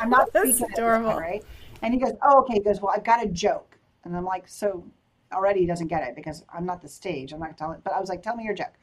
I'm 0.00 0.10
not 0.10 0.28
speaking, 0.36 0.66
adorable. 0.72 1.10
Time, 1.10 1.18
right? 1.18 1.44
And 1.82 1.92
he 1.92 2.00
goes, 2.00 2.14
oh, 2.22 2.40
okay. 2.40 2.54
He 2.54 2.60
goes, 2.60 2.80
well, 2.80 2.92
I've 2.94 3.04
got 3.04 3.24
a 3.24 3.28
joke. 3.28 3.76
And 4.04 4.16
I'm 4.16 4.24
like, 4.24 4.48
so 4.48 4.84
already 5.32 5.60
he 5.60 5.66
doesn't 5.66 5.88
get 5.88 6.02
it 6.02 6.16
because 6.16 6.44
I'm 6.52 6.66
not 6.66 6.82
the 6.82 6.88
stage. 6.88 7.32
I'm 7.32 7.40
not 7.40 7.56
telling, 7.56 7.78
it. 7.78 7.84
but 7.84 7.92
I 7.92 8.00
was 8.00 8.08
like, 8.08 8.22
tell 8.22 8.36
me 8.36 8.44
your 8.44 8.54
joke. 8.54 8.74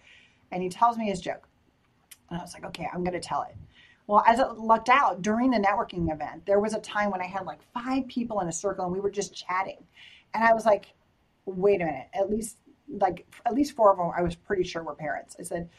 And 0.51 0.63
he 0.63 0.69
tells 0.69 0.97
me 0.97 1.07
his 1.07 1.21
joke. 1.21 1.47
And 2.29 2.39
I 2.39 2.43
was 2.43 2.53
like, 2.53 2.65
okay, 2.65 2.87
I'm 2.93 3.03
going 3.03 3.13
to 3.13 3.19
tell 3.19 3.43
it. 3.43 3.55
Well, 4.09 4.23
as 4.25 4.39
it 4.39 4.57
lucked 4.57 4.89
out, 4.89 5.21
during 5.21 5.51
the 5.51 5.59
networking 5.59 6.11
event, 6.11 6.43
there 6.47 6.59
was 6.59 6.73
a 6.73 6.79
time 6.79 7.11
when 7.11 7.21
I 7.21 7.27
had 7.27 7.45
like 7.45 7.59
five 7.75 8.07
people 8.07 8.39
in 8.39 8.47
a 8.47 8.51
circle 8.51 8.85
and 8.85 8.91
we 8.91 8.99
were 8.99 9.11
just 9.11 9.35
chatting. 9.35 9.77
And 10.33 10.43
I 10.43 10.51
was 10.51 10.65
like, 10.65 10.93
wait 11.45 11.79
a 11.79 11.85
minute, 11.85 12.07
at 12.15 12.27
least 12.27 12.57
like 12.89 13.27
at 13.45 13.53
least 13.53 13.75
four 13.75 13.91
of 13.91 13.99
them 13.99 14.09
I 14.17 14.23
was 14.23 14.33
pretty 14.33 14.63
sure 14.63 14.81
were 14.81 14.95
parents. 14.95 15.35
I 15.39 15.43
said, 15.43 15.69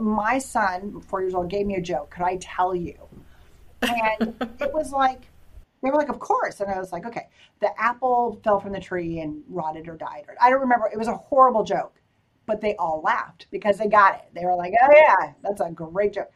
My 0.00 0.38
son, 0.38 1.02
four 1.02 1.20
years 1.20 1.34
old, 1.34 1.50
gave 1.50 1.66
me 1.66 1.74
a 1.74 1.80
joke. 1.82 2.08
Could 2.12 2.22
I 2.22 2.38
tell 2.40 2.74
you? 2.74 2.96
And 3.82 4.34
it 4.60 4.72
was 4.72 4.90
like 4.90 5.28
they 5.82 5.90
were 5.90 5.98
like, 5.98 6.08
of 6.08 6.18
course. 6.18 6.60
And 6.60 6.70
I 6.70 6.78
was 6.78 6.90
like, 6.90 7.04
okay. 7.04 7.28
The 7.60 7.68
apple 7.78 8.40
fell 8.42 8.60
from 8.60 8.72
the 8.72 8.80
tree 8.80 9.20
and 9.20 9.42
rotted 9.46 9.88
or 9.88 9.96
died. 9.98 10.24
I 10.40 10.48
don't 10.48 10.60
remember. 10.60 10.88
It 10.90 10.98
was 10.98 11.08
a 11.08 11.16
horrible 11.16 11.64
joke, 11.64 12.00
but 12.46 12.62
they 12.62 12.76
all 12.76 13.02
laughed 13.04 13.46
because 13.50 13.76
they 13.76 13.88
got 13.88 14.14
it. 14.14 14.24
They 14.34 14.46
were 14.46 14.56
like, 14.56 14.72
oh, 14.82 14.90
yeah, 14.90 15.34
that's 15.42 15.60
a 15.60 15.70
great 15.70 16.14
joke. 16.14 16.30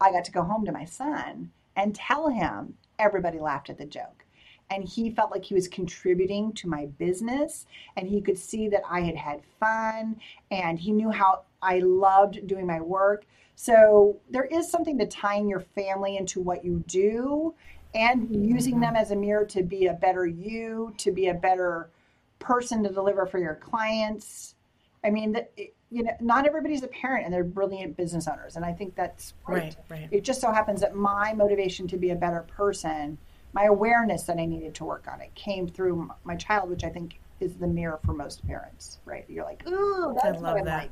I 0.00 0.12
got 0.12 0.24
to 0.24 0.32
go 0.32 0.42
home 0.42 0.64
to 0.66 0.72
my 0.72 0.84
son 0.84 1.50
and 1.76 1.94
tell 1.94 2.28
him 2.28 2.74
everybody 2.98 3.38
laughed 3.38 3.70
at 3.70 3.78
the 3.78 3.86
joke. 3.86 4.24
And 4.70 4.84
he 4.84 5.10
felt 5.10 5.30
like 5.30 5.44
he 5.44 5.54
was 5.54 5.68
contributing 5.68 6.52
to 6.54 6.68
my 6.68 6.86
business 6.86 7.66
and 7.96 8.08
he 8.08 8.20
could 8.20 8.38
see 8.38 8.68
that 8.68 8.82
I 8.88 9.00
had 9.00 9.16
had 9.16 9.42
fun 9.60 10.16
and 10.50 10.78
he 10.78 10.92
knew 10.92 11.10
how 11.10 11.42
I 11.60 11.80
loved 11.80 12.46
doing 12.46 12.66
my 12.66 12.80
work. 12.80 13.24
So 13.56 14.16
there 14.30 14.44
is 14.44 14.70
something 14.70 14.98
to 14.98 15.06
tying 15.06 15.48
your 15.48 15.60
family 15.60 16.16
into 16.16 16.40
what 16.40 16.64
you 16.64 16.82
do 16.86 17.54
and 17.94 18.44
using 18.44 18.80
them 18.80 18.96
as 18.96 19.10
a 19.10 19.16
mirror 19.16 19.44
to 19.46 19.62
be 19.62 19.86
a 19.86 19.92
better 19.92 20.26
you, 20.26 20.94
to 20.98 21.12
be 21.12 21.28
a 21.28 21.34
better 21.34 21.90
person 22.38 22.82
to 22.82 22.88
deliver 22.88 23.26
for 23.26 23.38
your 23.38 23.54
clients. 23.54 24.54
I 25.04 25.10
mean, 25.10 25.36
you 25.94 26.02
know, 26.02 26.10
not 26.20 26.44
everybody's 26.44 26.82
a 26.82 26.88
parent 26.88 27.24
and 27.24 27.32
they're 27.32 27.44
brilliant 27.44 27.96
business 27.96 28.26
owners, 28.26 28.56
and 28.56 28.64
I 28.64 28.72
think 28.72 28.96
that's 28.96 29.32
great. 29.44 29.62
Right, 29.62 29.76
right. 29.88 30.08
It 30.10 30.24
just 30.24 30.40
so 30.40 30.50
happens 30.50 30.80
that 30.80 30.96
my 30.96 31.32
motivation 31.34 31.86
to 31.88 31.96
be 31.96 32.10
a 32.10 32.16
better 32.16 32.40
person, 32.48 33.16
my 33.52 33.64
awareness 33.64 34.24
that 34.24 34.38
I 34.38 34.44
needed 34.44 34.74
to 34.76 34.84
work 34.84 35.06
on 35.10 35.20
it, 35.20 35.32
came 35.36 35.68
through 35.68 36.10
my 36.24 36.34
child, 36.34 36.68
which 36.68 36.82
I 36.82 36.88
think 36.88 37.20
is 37.38 37.54
the 37.54 37.68
mirror 37.68 38.00
for 38.04 38.12
most 38.12 38.44
parents. 38.44 38.98
Right? 39.04 39.24
You're 39.28 39.44
like, 39.44 39.62
ooh, 39.68 40.14
that's 40.20 40.38
I 40.38 40.40
love 40.40 40.54
what 40.54 40.62
I 40.62 40.64
that. 40.64 40.82
like 40.82 40.90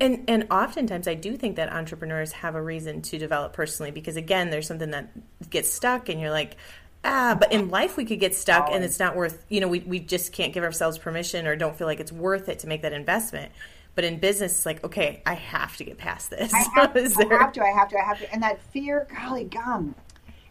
and 0.00 0.24
and 0.28 0.46
oftentimes 0.50 1.08
I 1.08 1.14
do 1.14 1.36
think 1.36 1.56
that 1.56 1.70
entrepreneurs 1.70 2.32
have 2.32 2.54
a 2.54 2.62
reason 2.62 3.02
to 3.02 3.18
develop 3.18 3.52
personally 3.52 3.90
because 3.90 4.16
again 4.16 4.48
there's 4.48 4.66
something 4.66 4.92
that 4.92 5.10
gets 5.50 5.70
stuck 5.70 6.08
and 6.08 6.18
you're 6.18 6.30
like 6.30 6.56
ah 7.04 7.36
but 7.38 7.52
in 7.52 7.68
life 7.68 7.98
we 7.98 8.06
could 8.06 8.18
get 8.20 8.34
stuck 8.34 8.70
and 8.70 8.82
it's 8.82 8.98
not 8.98 9.14
worth 9.14 9.44
you 9.50 9.60
know 9.60 9.68
we, 9.68 9.80
we 9.80 9.98
just 10.00 10.32
can't 10.32 10.54
give 10.54 10.64
ourselves 10.64 10.96
permission 10.96 11.46
or 11.46 11.54
don't 11.54 11.76
feel 11.76 11.86
like 11.86 12.00
it's 12.00 12.12
worth 12.12 12.48
it 12.48 12.60
to 12.60 12.66
make 12.66 12.80
that 12.80 12.94
investment 12.94 13.52
but 13.94 14.04
in 14.04 14.18
business 14.18 14.52
it's 14.52 14.66
like 14.66 14.82
okay 14.84 15.22
I 15.26 15.34
have 15.34 15.76
to 15.78 15.84
get 15.84 15.98
past 15.98 16.30
this 16.30 16.52
I 16.52 16.58
have, 16.74 16.96
I 16.96 17.34
have 17.38 17.52
to 17.52 17.62
I 17.62 17.70
have 17.70 17.88
to 17.88 17.98
I 17.98 18.04
have 18.04 18.18
to 18.18 18.32
and 18.32 18.42
that 18.42 18.60
fear 18.72 19.06
golly 19.14 19.44
gum 19.44 19.94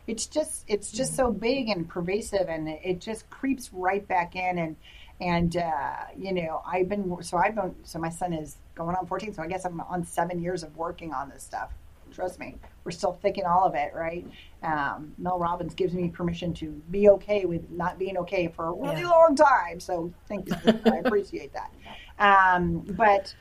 it's 0.08 0.25
just 0.25 0.65
it's 0.67 0.91
just 0.91 1.15
so 1.15 1.32
big 1.32 1.69
and 1.69 1.88
pervasive 1.88 2.49
and 2.49 2.67
it 2.67 2.99
just 2.99 3.29
creeps 3.29 3.71
right 3.73 4.06
back 4.08 4.36
in 4.36 4.58
and 4.58 4.75
and 5.21 5.56
uh, 5.56 5.93
you 6.17 6.34
know 6.34 6.62
I've 6.65 6.89
been 6.89 7.15
so 7.21 7.38
I've 7.38 7.56
been 7.56 7.75
so 7.84 7.99
my 7.99 8.10
son 8.10 8.34
is 8.34 8.58
going 8.75 8.95
on 8.95 9.06
14. 9.06 9.34
So 9.34 9.43
I 9.43 9.47
guess 9.47 9.65
I'm 9.65 9.79
on 9.82 10.06
seven 10.06 10.41
years 10.41 10.63
of 10.63 10.75
working 10.75 11.13
on 11.13 11.29
this 11.29 11.43
stuff. 11.43 11.71
Trust 12.12 12.39
me, 12.39 12.56
we're 12.84 12.91
still 12.91 13.13
thinking 13.13 13.43
all 13.45 13.65
of 13.65 13.73
it, 13.73 13.91
right? 13.95 14.27
Um, 14.62 15.13
Mel 15.17 15.39
Robbins 15.39 15.73
gives 15.73 15.93
me 15.93 16.10
permission 16.10 16.53
to 16.56 16.67
be 16.91 17.10
okay 17.10 17.45
with 17.45 17.71
not 17.71 17.97
being 17.97 18.17
okay 18.17 18.49
for 18.49 18.67
a 18.67 18.71
really 18.71 19.01
yeah. 19.01 19.10
long 19.10 19.36
time. 19.36 19.79
So 19.79 20.13
thank 20.27 20.47
you. 20.47 20.56
I 20.86 20.97
appreciate 20.97 21.53
that. 21.53 21.73
Um, 22.19 22.80
but 22.80 23.34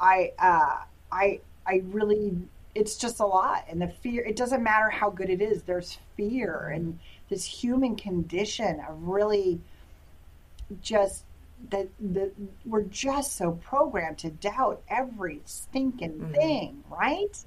I, 0.00 0.32
uh, 0.38 0.78
I, 1.12 1.40
I 1.66 1.82
really, 1.86 2.36
it's 2.74 2.96
just 2.96 3.20
a 3.20 3.26
lot. 3.26 3.64
And 3.68 3.80
the 3.80 3.88
fear, 3.88 4.24
it 4.24 4.36
doesn't 4.36 4.62
matter 4.62 4.90
how 4.90 5.10
good 5.10 5.30
it 5.30 5.40
is, 5.40 5.62
there's 5.62 5.98
fear 6.16 6.72
and 6.74 6.98
this 7.28 7.44
human 7.44 7.96
condition 7.96 8.80
of 8.88 9.02
really 9.02 9.60
just 10.82 11.24
that 11.70 11.88
that 11.98 12.32
we're 12.64 12.82
just 12.82 13.36
so 13.36 13.52
programmed 13.52 14.18
to 14.18 14.30
doubt 14.30 14.82
every 14.88 15.40
stinking 15.44 16.12
mm-hmm. 16.12 16.32
thing, 16.32 16.84
right? 16.90 17.44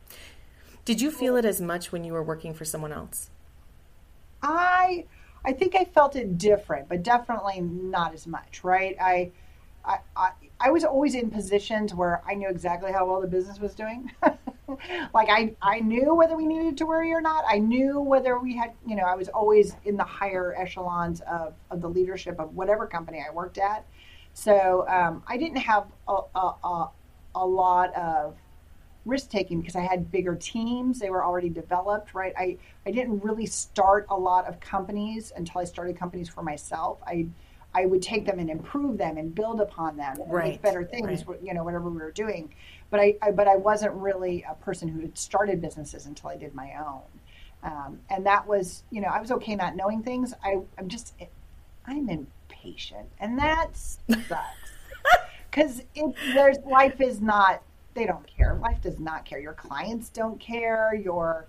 Did 0.86 1.02
you 1.02 1.12
feel 1.12 1.36
it 1.36 1.46
as 1.46 1.62
much 1.62 1.92
when 1.92 2.04
you 2.04 2.14
were 2.14 2.24
working 2.24 2.54
for 2.54 2.66
someone 2.66 2.92
else? 2.92 3.30
I 4.42 5.06
I 5.46 5.54
think 5.54 5.76
I 5.76 5.86
felt 5.86 6.16
it 6.16 6.38
different, 6.38 6.90
but 6.90 7.04
definitely 7.04 7.62
not 7.62 8.14
as 8.14 8.28
much, 8.28 8.64
right? 8.64 8.96
I 9.00 9.32
I, 9.88 10.32
I, 10.60 10.70
was 10.70 10.84
always 10.84 11.16
in 11.16 11.30
positions 11.30 11.94
where 11.94 12.22
I 12.28 12.34
knew 12.34 12.50
exactly 12.50 12.92
how 12.92 13.06
well 13.06 13.22
the 13.22 13.28
business 13.28 13.60
was 13.60 13.74
doing. 13.74 14.12
like 15.14 15.30
I, 15.30 15.56
I 15.62 15.80
knew 15.80 16.14
whether 16.14 16.36
we 16.36 16.46
needed 16.46 16.78
to 16.80 16.86
worry 16.86 17.14
or 17.14 17.22
not. 17.22 17.46
I 17.48 17.60
knew 17.60 18.02
whether 18.02 18.38
we 18.38 18.56
had, 18.56 18.74
you 18.86 18.96
know, 18.96 19.04
I 19.04 19.16
was 19.16 19.30
always 19.30 19.76
in 19.86 19.96
the 19.96 20.04
higher 20.04 20.56
echelons 20.58 21.22
of, 21.22 21.54
of 21.72 21.82
the 21.82 21.90
leadership 21.90 22.40
of 22.40 22.54
whatever 22.56 22.86
company 22.86 23.24
I 23.28 23.34
worked 23.34 23.58
at. 23.58 23.86
So 24.34 24.86
um, 24.90 25.24
I 25.28 25.38
didn't 25.38 25.58
have 25.58 25.88
a, 26.08 26.20
a, 26.36 26.90
a 27.36 27.46
lot 27.46 27.96
of 27.96 28.36
risk 29.06 29.30
taking 29.30 29.62
because 29.62 29.76
I 29.76 29.82
had 29.82 30.12
bigger 30.12 30.36
teams. 30.36 31.00
They 31.00 31.10
were 31.10 31.24
already 31.24 31.50
developed, 31.50 32.14
right? 32.14 32.34
I, 32.38 32.58
I 32.86 32.92
didn't 32.92 33.24
really 33.24 33.46
start 33.46 34.06
a 34.10 34.18
lot 34.18 34.46
of 34.48 34.60
companies 34.60 35.32
until 35.36 35.62
I 35.62 35.64
started 35.64 35.98
companies 35.98 36.28
for 36.28 36.44
myself. 36.44 37.00
I, 37.08 37.28
I 37.78 37.86
would 37.86 38.02
take 38.02 38.26
them 38.26 38.40
and 38.40 38.50
improve 38.50 38.98
them 38.98 39.18
and 39.18 39.34
build 39.36 39.62
upon 39.62 39.98
them 39.98 40.20
and 40.20 40.32
Right, 40.32 40.52
make 40.54 40.62
better 40.64 40.84
things, 40.84 41.28
right. 41.28 41.38
you 41.44 41.54
know, 41.54 41.64
whatever 41.64 41.90
we 41.90 41.98
were 42.00 42.12
doing. 42.12 42.54
But 42.90 43.00
I, 43.00 43.16
I, 43.22 43.32
but 43.32 43.48
I 43.48 43.56
wasn't 43.56 43.94
really 43.94 44.44
a 44.50 44.56
person 44.56 44.88
who 44.88 45.02
had 45.02 45.16
started 45.18 45.62
businesses 45.62 46.08
until 46.08 46.30
I 46.30 46.38
did 46.38 46.56
my 46.56 46.74
own. 46.80 47.02
Um, 47.62 48.00
and 48.10 48.26
that 48.26 48.48
was, 48.48 48.84
you 48.90 49.02
know, 49.02 49.10
I 49.10 49.20
was 49.22 49.32
okay 49.32 49.56
not 49.56 49.76
knowing 49.76 50.02
things. 50.02 50.34
I, 50.44 50.60
I'm 50.78 50.88
just, 50.88 51.14
I'm 51.86 52.10
impatient, 52.10 53.10
and 53.20 53.38
that 53.40 53.76
sucks. 53.76 54.30
Because 55.50 55.82
there's 56.36 56.58
life 56.70 57.02
is 57.02 57.20
not. 57.20 57.64
They 57.98 58.06
don't 58.06 58.28
care. 58.28 58.60
Life 58.62 58.80
does 58.80 59.00
not 59.00 59.26
care. 59.26 59.40
Your 59.40 59.54
clients 59.54 60.10
don't 60.10 60.40
care. 60.40 60.94
Your 60.94 61.48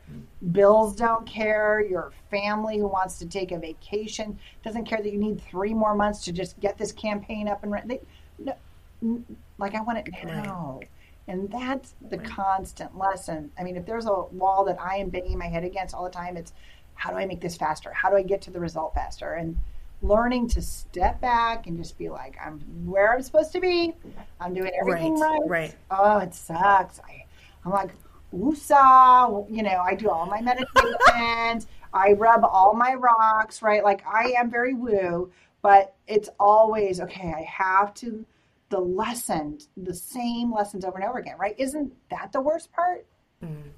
bills 0.50 0.96
don't 0.96 1.26
care. 1.26 1.84
Your 1.86 2.10
family 2.30 2.78
who 2.78 2.88
wants 2.88 3.18
to 3.18 3.26
take 3.26 3.52
a 3.52 3.58
vacation 3.58 4.38
doesn't 4.64 4.86
care 4.86 5.02
that 5.02 5.12
you 5.12 5.18
need 5.18 5.42
three 5.42 5.74
more 5.74 5.94
months 5.94 6.24
to 6.24 6.32
just 6.32 6.58
get 6.58 6.78
this 6.78 6.90
campaign 6.90 7.48
up 7.48 7.62
and 7.62 7.70
running. 7.70 7.88
They, 7.88 8.00
no, 8.38 9.22
like 9.58 9.74
I 9.74 9.82
want 9.82 9.98
it 9.98 10.08
now. 10.24 10.80
And 11.26 11.50
that's 11.50 11.92
the 12.08 12.16
constant 12.16 12.96
lesson. 12.96 13.50
I 13.58 13.62
mean, 13.62 13.76
if 13.76 13.84
there's 13.84 14.06
a 14.06 14.22
wall 14.32 14.64
that 14.64 14.80
I 14.80 14.96
am 14.96 15.10
banging 15.10 15.36
my 15.36 15.48
head 15.48 15.64
against 15.64 15.94
all 15.94 16.04
the 16.04 16.10
time, 16.10 16.38
it's 16.38 16.54
how 16.94 17.10
do 17.10 17.16
I 17.16 17.26
make 17.26 17.42
this 17.42 17.58
faster? 17.58 17.92
How 17.92 18.08
do 18.08 18.16
I 18.16 18.22
get 18.22 18.40
to 18.42 18.50
the 18.50 18.58
result 18.58 18.94
faster? 18.94 19.34
And 19.34 19.58
learning 20.02 20.48
to 20.48 20.62
step 20.62 21.20
back 21.20 21.66
and 21.66 21.76
just 21.76 21.98
be 21.98 22.08
like, 22.08 22.36
I'm 22.44 22.60
where 22.86 23.12
I'm 23.14 23.22
supposed 23.22 23.52
to 23.52 23.60
be. 23.60 23.94
I'm 24.40 24.54
doing 24.54 24.70
everything 24.80 25.18
Right, 25.18 25.40
right. 25.40 25.48
right. 25.48 25.74
Oh, 25.90 26.18
it 26.18 26.34
sucks. 26.34 27.00
I, 27.00 27.24
I'm 27.64 27.72
like, 27.72 27.90
woosah. 28.34 29.46
You 29.50 29.62
know, 29.62 29.80
I 29.80 29.94
do 29.94 30.08
all 30.10 30.26
my 30.26 30.40
meditations. 30.40 31.66
I 31.94 32.12
rub 32.12 32.44
all 32.44 32.74
my 32.74 32.94
rocks, 32.94 33.62
right? 33.62 33.82
Like 33.82 34.04
I 34.06 34.34
am 34.38 34.50
very 34.50 34.74
woo, 34.74 35.30
but 35.62 35.94
it's 36.06 36.28
always 36.38 37.00
okay. 37.00 37.32
I 37.36 37.42
have 37.42 37.94
to 37.94 38.24
the 38.70 38.78
lesson, 38.78 39.58
the 39.78 39.94
same 39.94 40.52
lessons 40.52 40.84
over 40.84 40.98
and 40.98 41.08
over 41.08 41.18
again, 41.18 41.36
right? 41.38 41.54
Isn't 41.58 41.92
that 42.10 42.32
the 42.32 42.40
worst 42.40 42.70
part? 42.72 43.06
Mm. 43.42 43.70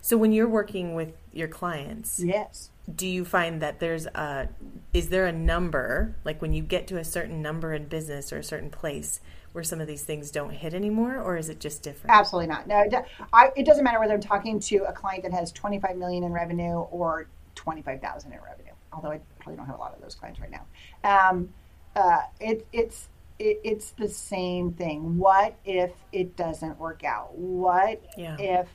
So 0.00 0.16
when 0.16 0.32
you're 0.32 0.48
working 0.48 0.94
with 0.94 1.12
your 1.32 1.48
clients, 1.48 2.20
Yes. 2.20 2.70
Do 2.94 3.06
you 3.06 3.24
find 3.24 3.60
that 3.60 3.80
there's 3.80 4.06
a 4.06 4.48
is 4.94 5.08
there 5.08 5.26
a 5.26 5.32
number 5.32 6.16
like 6.24 6.40
when 6.40 6.52
you 6.52 6.62
get 6.62 6.86
to 6.88 6.96
a 6.98 7.04
certain 7.04 7.42
number 7.42 7.74
in 7.74 7.86
business 7.86 8.32
or 8.32 8.38
a 8.38 8.44
certain 8.44 8.70
place 8.70 9.20
where 9.52 9.64
some 9.64 9.80
of 9.80 9.86
these 9.86 10.02
things 10.02 10.30
don't 10.30 10.50
hit 10.50 10.74
anymore 10.74 11.20
or 11.20 11.36
is 11.36 11.48
it 11.48 11.60
just 11.60 11.82
different? 11.82 12.14
Absolutely 12.14 12.48
not. 12.48 12.66
No, 12.66 12.80
it, 12.80 12.94
I, 13.32 13.50
it 13.56 13.66
doesn't 13.66 13.82
matter 13.84 13.98
whether 13.98 14.14
I'm 14.14 14.20
talking 14.20 14.60
to 14.60 14.84
a 14.84 14.92
client 14.92 15.22
that 15.24 15.32
has 15.32 15.52
25 15.52 15.96
million 15.96 16.22
in 16.24 16.32
revenue 16.32 16.78
or 16.78 17.28
25,000 17.54 18.32
in 18.32 18.38
revenue. 18.40 18.72
Although 18.92 19.10
I 19.10 19.20
probably 19.40 19.56
don't 19.56 19.66
have 19.66 19.76
a 19.76 19.80
lot 19.80 19.94
of 19.94 20.00
those 20.00 20.14
clients 20.14 20.40
right 20.40 20.50
now. 20.50 20.66
Um, 21.04 21.48
uh, 21.96 22.20
it, 22.40 22.66
it's 22.72 23.08
it, 23.38 23.60
it's 23.64 23.90
the 23.92 24.08
same 24.08 24.72
thing. 24.72 25.16
What 25.16 25.56
if 25.64 25.92
it 26.12 26.36
doesn't 26.36 26.78
work 26.78 27.04
out? 27.04 27.36
What 27.36 28.02
Yeah. 28.16 28.36
if 28.38 28.68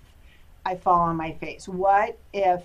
I 0.66 0.76
fall 0.76 1.02
on 1.02 1.16
my 1.16 1.34
face? 1.34 1.68
What 1.68 2.18
if 2.34 2.64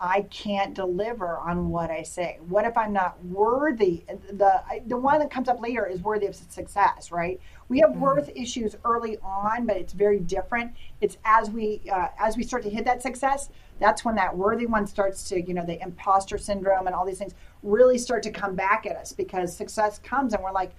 I 0.00 0.22
can't 0.22 0.74
deliver 0.74 1.38
on 1.38 1.70
what 1.70 1.90
I 1.90 2.02
say? 2.02 2.38
What 2.48 2.64
if 2.64 2.76
I'm 2.76 2.92
not 2.92 3.24
worthy? 3.24 4.04
The 4.32 4.62
the 4.86 4.96
one 4.96 5.20
that 5.20 5.30
comes 5.30 5.48
up 5.48 5.60
later 5.60 5.86
is 5.86 6.00
worthy 6.00 6.26
of 6.26 6.34
success, 6.34 7.12
right? 7.12 7.40
We 7.68 7.78
have 7.78 7.96
worth 7.96 8.28
issues 8.34 8.76
early 8.84 9.18
on, 9.22 9.66
but 9.66 9.76
it's 9.76 9.92
very 9.92 10.18
different. 10.18 10.72
It's 11.00 11.16
as 11.24 11.50
we 11.50 11.80
uh, 11.90 12.08
as 12.18 12.36
we 12.36 12.42
start 12.42 12.64
to 12.64 12.70
hit 12.70 12.84
that 12.86 13.02
success, 13.02 13.50
that's 13.78 14.04
when 14.04 14.16
that 14.16 14.36
worthy 14.36 14.66
one 14.66 14.86
starts 14.86 15.28
to, 15.28 15.40
you 15.40 15.54
know, 15.54 15.64
the 15.64 15.80
imposter 15.80 16.38
syndrome 16.38 16.86
and 16.86 16.94
all 16.94 17.06
these 17.06 17.18
things 17.18 17.34
really 17.62 17.98
start 17.98 18.22
to 18.24 18.30
come 18.30 18.54
back 18.54 18.86
at 18.86 18.96
us 18.96 19.12
because 19.12 19.56
success 19.56 19.98
comes 20.00 20.34
and 20.34 20.42
we're 20.42 20.52
like, 20.52 20.72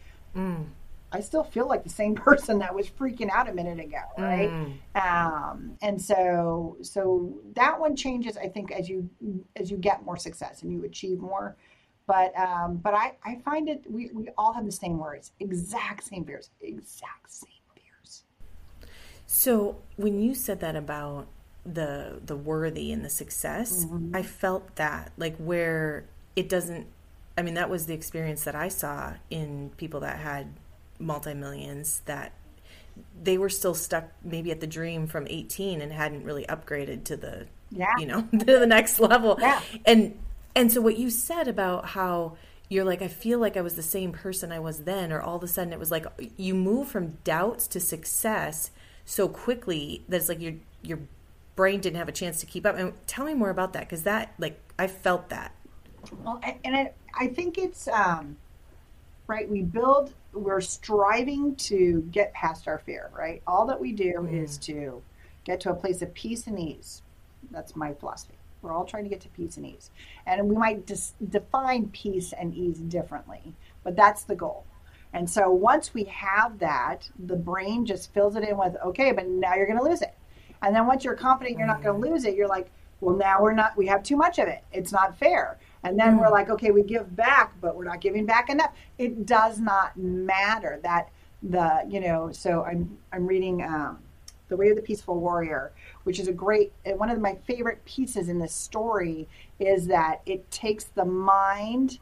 I 1.16 1.22
still 1.22 1.44
feel 1.44 1.68
like 1.68 1.84
the 1.84 1.90
same 1.90 2.14
person 2.30 2.60
that 2.60 2.74
was 2.76 2.90
freaking 2.90 3.30
out 3.30 3.50
a 3.50 3.54
minute 3.54 3.80
ago, 3.80 4.02
right? 4.18 4.50
Um, 4.96 5.78
and 5.82 6.02
so, 6.02 6.78
so 6.82 7.34
that 7.56 7.80
one 7.80 7.96
changes, 7.96 8.38
I 8.38 8.50
think, 8.50 8.72
as 8.72 8.90
you 8.90 9.10
as 9.56 9.72
you 9.72 9.78
get 9.78 10.04
more 10.04 10.18
success 10.18 10.62
and 10.62 10.72
you 10.72 10.84
achieve 10.84 11.20
more. 11.20 11.56
But 12.08 12.38
um, 12.38 12.78
but 12.78 12.94
I 12.94 13.14
I 13.24 13.42
find 13.44 13.68
it 13.70 13.84
we 13.90 14.12
we 14.14 14.30
all 14.38 14.54
have 14.54 14.66
the 14.66 14.72
same 14.72 15.00
words, 15.00 15.32
exact 15.40 16.04
same 16.04 16.26
fears, 16.26 16.50
exact 16.62 17.32
same 17.32 17.50
fears. 17.74 18.24
So 19.26 19.78
when 19.96 20.20
you 20.20 20.36
said 20.36 20.60
that 20.60 20.76
about 20.76 21.28
the 21.66 22.20
the 22.24 22.36
worthy 22.36 22.92
and 22.92 23.04
the 23.04 23.10
success, 23.10 23.88
I 24.14 24.22
felt 24.22 24.76
that 24.76 25.14
like 25.18 25.36
where 25.38 26.06
it 26.36 26.48
doesn't 26.48 26.88
I 27.38 27.42
mean 27.42 27.56
that 27.56 27.70
was 27.70 27.86
the 27.86 27.94
experience 27.94 28.44
that 28.44 28.56
I 28.56 28.68
saw 28.68 29.14
in 29.30 29.72
people 29.78 30.02
that 30.02 30.20
had 30.20 30.54
multi-millions 31.00 32.02
that 32.06 32.34
they 33.22 33.38
were 33.38 33.50
still 33.50 33.74
stuck 33.74 34.06
maybe 34.24 34.52
at 34.52 34.62
the 34.62 34.68
dream 34.68 35.08
from 35.08 35.28
18 35.28 35.82
and 35.82 35.92
hadn't 35.92 36.24
really 36.24 36.46
upgraded 36.46 37.04
to 37.06 37.18
the 37.18 37.48
Yeah. 37.70 37.94
you 37.98 38.06
know 38.06 38.22
to 38.32 38.46
the 38.60 38.68
next 38.68 39.00
level 39.00 39.38
Yeah. 39.40 39.62
and 39.86 40.18
and 40.56 40.72
so 40.72 40.80
what 40.82 40.98
you 40.98 41.10
said 41.10 41.48
about 41.50 41.86
how 41.88 42.38
you're 42.70 42.86
like 42.86 43.02
i 43.02 43.08
feel 43.10 43.40
like 43.40 43.58
i 43.58 43.62
was 43.62 43.76
the 43.76 43.84
same 43.84 44.12
person 44.14 44.52
i 44.52 44.60
was 44.60 44.80
then 44.86 45.12
or 45.12 45.22
all 45.22 45.36
of 45.36 45.44
a 45.44 45.48
sudden 45.48 45.74
it 45.74 45.80
was 45.80 45.92
like 45.92 46.06
you 46.38 46.56
move 46.56 46.88
from 46.88 47.18
doubts 47.24 47.68
to 47.68 47.80
success 47.80 48.72
so 49.04 49.28
quickly 49.28 50.04
that 50.08 50.18
it's 50.18 50.30
like 50.30 50.42
your 50.42 50.54
your 50.82 51.00
brain 51.56 51.80
didn't 51.82 51.98
have 51.98 52.10
a 52.10 52.14
chance 52.14 52.40
to 52.40 52.46
keep 52.46 52.66
up 52.66 52.78
and 52.78 52.94
tell 53.08 53.26
me 53.26 53.34
more 53.34 53.50
about 53.50 53.74
that 53.74 53.82
because 53.82 54.04
that 54.04 54.34
like 54.40 54.58
i 54.80 54.88
felt 54.88 55.30
that 55.30 55.54
Well, 56.24 56.40
and 56.64 56.76
I, 56.76 56.94
I 57.20 57.28
think 57.28 57.58
it's 57.58 57.88
um, 57.88 58.38
right. 59.28 59.50
We 59.50 59.62
build. 59.62 60.14
We're 60.34 60.62
striving 60.62 61.56
to 61.56 62.08
get 62.12 62.34
past 62.34 62.68
our 62.68 62.80
fear. 62.80 63.10
Right. 63.18 63.42
All 63.48 63.66
that 63.68 63.80
we 63.80 63.92
do 63.92 64.14
mm. 64.14 64.44
is 64.44 64.58
to 64.60 65.02
get 65.44 65.60
to 65.62 65.72
a 65.72 65.76
place 65.76 66.02
of 66.02 66.14
peace 66.14 66.48
and 66.48 66.60
ease. 66.60 67.02
That's 67.52 67.76
my 67.76 67.94
philosophy. 67.94 68.36
We're 68.62 68.74
all 68.74 68.86
trying 68.86 69.04
to 69.04 69.10
get 69.10 69.22
to 69.22 69.30
peace 69.30 69.58
and 69.58 69.66
ease, 69.66 69.92
and 70.26 70.50
we 70.50 70.56
might 70.56 70.88
dis- 70.88 71.14
define 71.30 71.90
peace 71.90 72.34
and 72.34 72.52
ease 72.56 72.80
differently, 72.80 73.54
but 73.84 73.96
that's 73.96 74.24
the 74.24 74.34
goal. 74.34 74.66
And 75.14 75.30
so 75.30 75.52
once 75.52 75.94
we 75.94 76.06
have 76.06 76.58
that, 76.60 77.10
the 77.18 77.36
brain 77.36 77.86
just 77.86 78.12
fills 78.14 78.36
it 78.36 78.44
in 78.44 78.58
with, 78.58 78.76
okay, 78.84 79.12
but 79.12 79.28
now 79.28 79.54
you're 79.54 79.68
going 79.68 79.78
to 79.78 79.86
lose 79.86 80.02
it. 80.02 80.14
And 80.62 80.76
then 80.76 80.88
once 80.88 81.04
you're 81.04 81.16
confident 81.16 81.58
you're 81.58 81.68
not 81.68 81.84
going 81.84 82.02
to 82.02 82.10
lose 82.10 82.26
it, 82.26 82.36
you're 82.36 82.48
like, 82.48 82.70
well, 83.02 83.16
now 83.16 83.42
we're 83.42 83.54
not, 83.54 83.78
we 83.78 83.86
have 83.88 84.04
too 84.04 84.18
much 84.18 84.40
of 84.40 84.48
it. 84.48 84.64
It's 84.74 84.92
not 84.92 85.18
fair. 85.18 85.58
And 85.86 86.00
then 86.00 86.18
we're 86.18 86.32
like, 86.32 86.50
okay, 86.50 86.72
we 86.72 86.82
give 86.82 87.16
back, 87.16 87.54
but 87.62 87.76
we're 87.76 87.86
not 87.86 88.02
giving 88.02 88.26
back 88.26 88.50
enough. 88.50 88.74
It 88.98 89.28
does 89.28 89.60
not 89.60 89.96
matter 89.96 90.80
that 90.82 91.10
the, 91.44 91.86
you 91.88 92.00
know, 92.00 92.32
so 92.32 92.64
I'm, 92.64 92.98
I'm 93.14 93.28
reading 93.28 93.62
um, 93.62 94.00
The 94.48 94.58
Way 94.58 94.70
of 94.70 94.78
the 94.78 94.82
Peaceful 94.82 95.20
Warrior, 95.20 95.72
which 96.04 96.20
is 96.20 96.28
a 96.28 96.34
great, 96.34 96.74
and 96.86 96.98
one 96.98 97.12
of 97.12 97.20
my 97.20 97.36
favorite 97.46 97.86
pieces 97.86 98.30
in 98.30 98.40
this 98.40 98.52
story 98.52 99.28
is 99.60 99.86
that 99.86 100.22
it 100.26 100.50
takes 100.50 100.86
the 100.86 101.06
mind 101.06 102.00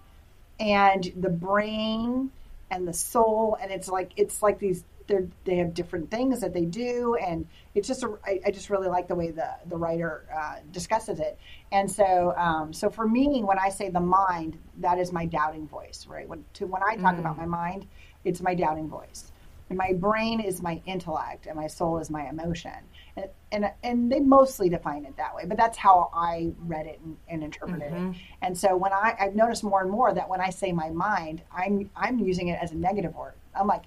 and 0.61 1.11
the 1.17 1.29
brain 1.29 2.31
and 2.71 2.87
the 2.87 2.93
soul 2.93 3.57
and 3.61 3.71
it's 3.71 3.87
like 3.87 4.11
it's 4.15 4.41
like 4.41 4.57
these 4.59 4.83
they're 5.07 5.27
they 5.45 5.57
have 5.57 5.73
different 5.73 6.09
things 6.11 6.41
that 6.41 6.53
they 6.53 6.65
do 6.65 7.15
and 7.15 7.47
it's 7.75 7.87
just 7.87 8.03
a, 8.03 8.17
I, 8.25 8.39
I 8.45 8.51
just 8.51 8.69
really 8.69 8.87
like 8.87 9.07
the 9.07 9.15
way 9.15 9.31
the 9.31 9.49
the 9.67 9.77
writer 9.77 10.25
uh, 10.35 10.55
discusses 10.71 11.19
it. 11.19 11.37
And 11.71 11.89
so 11.91 12.33
um, 12.37 12.73
so 12.73 12.89
for 12.89 13.07
me 13.07 13.43
when 13.43 13.59
I 13.59 13.69
say 13.69 13.89
the 13.89 13.99
mind 13.99 14.57
that 14.79 14.99
is 14.99 15.11
my 15.11 15.25
doubting 15.25 15.67
voice 15.67 16.05
right? 16.09 16.27
When 16.27 16.45
to 16.53 16.67
when 16.67 16.83
I 16.83 16.95
talk 16.95 17.17
about 17.17 17.37
my 17.37 17.45
mind 17.45 17.87
it's 18.23 18.41
my 18.41 18.55
doubting 18.55 18.89
voice. 18.89 19.31
And 19.69 19.77
my 19.77 19.93
brain 19.93 20.39
is 20.39 20.61
my 20.61 20.81
intellect 20.85 21.47
and 21.47 21.55
my 21.55 21.67
soul 21.67 21.97
is 21.97 22.09
my 22.09 22.27
emotion. 22.29 22.73
And 23.17 23.27
and, 23.51 23.71
and 23.83 24.11
they 24.11 24.19
mostly 24.19 24.69
define 24.69 25.05
it 25.05 25.17
that 25.17 25.35
way 25.35 25.43
but 25.45 25.57
that's 25.57 25.77
how 25.77 26.09
i 26.13 26.51
read 26.59 26.87
it 26.87 26.99
and, 27.03 27.17
and 27.27 27.43
interpreted 27.43 27.91
it. 27.93 28.15
And 28.41 28.57
so 28.57 28.75
when 28.75 28.91
i 28.93 29.15
i've 29.19 29.35
noticed 29.35 29.63
more 29.63 29.81
and 29.81 29.91
more 29.91 30.11
that 30.13 30.27
when 30.27 30.41
i 30.41 30.49
say 30.49 30.71
my 30.71 30.89
mind 30.89 31.43
i'm 31.51 31.89
i'm 31.95 32.17
using 32.19 32.47
it 32.47 32.59
as 32.61 32.71
a 32.71 32.75
negative 32.75 33.13
word. 33.15 33.33
I'm 33.55 33.67
like 33.67 33.83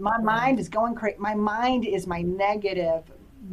my 0.00 0.18
mind 0.18 0.58
is 0.58 0.68
going 0.68 0.94
crazy 0.94 1.16
my 1.18 1.34
mind 1.34 1.84
is 1.84 2.06
my 2.06 2.22
negative 2.22 3.04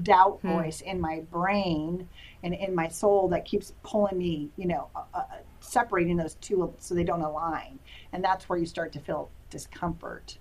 doubt 0.03 0.41
voice 0.41 0.81
in 0.81 0.99
my 0.99 1.21
brain 1.31 2.07
and 2.43 2.53
in 2.53 2.73
my 2.75 2.87
soul 2.87 3.27
that 3.27 3.45
keeps 3.45 3.73
pulling 3.83 4.17
me 4.17 4.49
you 4.57 4.67
know 4.67 4.89
uh, 4.95 5.03
uh, 5.13 5.23
separating 5.67 6.17
those 6.17 6.35
two 6.35 6.73
so 6.79 6.95
they 6.95 7.03
don't 7.03 7.21
align. 7.21 7.79
And 8.13 8.23
that's 8.23 8.49
where 8.49 8.57
you 8.57 8.65
start 8.65 8.91
to 8.93 8.99
feel 8.99 9.29
discomfort. 9.49 10.37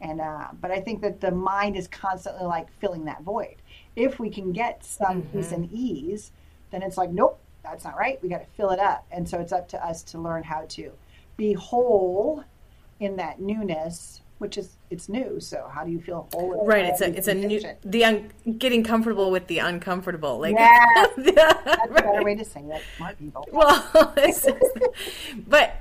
And 0.00 0.20
uh, 0.20 0.48
but 0.60 0.70
I 0.70 0.80
think 0.80 1.00
that 1.02 1.20
the 1.20 1.30
mind 1.30 1.76
is 1.76 1.88
constantly 1.88 2.44
like 2.44 2.70
filling 2.80 3.04
that 3.06 3.22
void. 3.22 3.56
If 3.96 4.18
we 4.18 4.28
can 4.28 4.52
get 4.52 4.84
some 4.84 5.22
peace 5.22 5.52
and 5.52 5.70
ease, 5.72 6.32
then 6.70 6.82
it's 6.82 6.98
like, 6.98 7.10
nope, 7.10 7.38
that's 7.62 7.84
not 7.84 7.96
right. 7.96 8.20
We 8.22 8.28
got 8.28 8.40
to 8.40 8.56
fill 8.56 8.70
it 8.70 8.80
up, 8.80 9.06
and 9.10 9.26
so 9.28 9.38
it's 9.38 9.52
up 9.52 9.68
to 9.68 9.86
us 9.86 10.02
to 10.04 10.18
learn 10.18 10.42
how 10.42 10.66
to 10.70 10.92
be 11.36 11.52
whole 11.54 12.44
in 13.00 13.16
that 13.16 13.40
newness, 13.40 14.20
which 14.44 14.58
is 14.58 14.76
it's 14.90 15.08
new. 15.08 15.40
So 15.40 15.70
how 15.72 15.84
do 15.84 15.90
you 15.90 15.98
feel 15.98 16.28
whole? 16.34 16.66
right 16.66 16.84
it's 16.84 17.00
a 17.00 17.16
it's 17.16 17.28
a 17.28 17.34
new 17.34 17.62
the 17.82 18.04
un, 18.04 18.30
getting 18.58 18.84
comfortable 18.84 19.30
with 19.30 19.46
the 19.46 19.58
uncomfortable 19.58 20.38
like 20.38 20.54
Yeah. 20.54 21.06
That's 21.16 21.90
a 21.90 21.94
better 21.94 22.22
way 22.22 22.34
to 22.34 22.44
say 22.44 22.62
that. 22.68 22.82
Smart 22.98 23.18
people. 23.18 23.48
Well, 23.50 24.12
it's- 24.18 24.46
but 25.48 25.76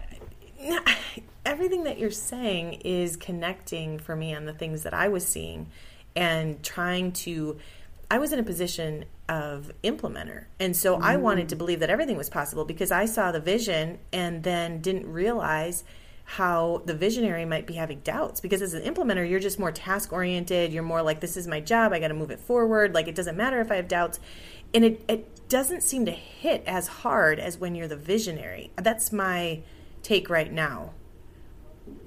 everything 1.45 1.83
that 1.83 1.99
you're 1.99 2.09
saying 2.09 2.75
is 2.85 3.17
connecting 3.17 3.99
for 3.99 4.15
me 4.15 4.33
on 4.33 4.45
the 4.45 4.53
things 4.53 4.83
that 4.83 4.93
I 4.93 5.09
was 5.09 5.27
seeing 5.27 5.67
and 6.15 6.63
trying 6.63 7.11
to 7.11 7.57
I 8.09 8.17
was 8.17 8.31
in 8.31 8.39
a 8.39 8.43
position 8.43 9.03
of 9.27 9.73
implementer. 9.83 10.45
And 10.57 10.73
so 10.73 10.97
mm. 10.97 11.01
I 11.01 11.17
wanted 11.17 11.49
to 11.49 11.57
believe 11.57 11.81
that 11.81 11.89
everything 11.89 12.15
was 12.15 12.29
possible 12.29 12.63
because 12.63 12.93
I 12.93 13.05
saw 13.07 13.33
the 13.33 13.41
vision 13.41 13.97
and 14.13 14.43
then 14.43 14.79
didn't 14.79 15.11
realize 15.11 15.83
how 16.25 16.81
the 16.85 16.93
visionary 16.93 17.45
might 17.45 17.67
be 17.67 17.73
having 17.73 17.99
doubts. 17.99 18.39
Because 18.39 18.61
as 18.61 18.73
an 18.73 18.83
implementer 18.83 19.29
you're 19.29 19.39
just 19.39 19.59
more 19.59 19.71
task 19.71 20.13
oriented 20.13 20.71
you're 20.73 20.83
more 20.83 21.01
like 21.01 21.19
this 21.19 21.37
is 21.37 21.47
my 21.47 21.59
job. 21.59 21.93
I 21.93 21.99
got 21.99 22.09
to 22.09 22.13
move 22.13 22.31
it 22.31 22.39
forward. 22.39 22.93
Like 22.93 23.07
it 23.07 23.15
doesn't 23.15 23.37
matter 23.37 23.59
if 23.61 23.71
i 23.71 23.75
have 23.75 23.87
doubts. 23.87 24.19
And 24.73 24.83
it, 24.83 25.03
it 25.07 25.49
doesn't 25.49 25.83
seem 25.83 26.05
to 26.05 26.11
hit 26.11 26.63
as 26.65 26.87
hard 26.87 27.39
as 27.39 27.57
when 27.57 27.75
you're 27.75 27.87
the 27.87 27.95
visionary. 27.95 28.71
That's 28.75 29.11
my 29.11 29.61
take 30.01 30.29
right 30.29 30.51
now. 30.51 30.93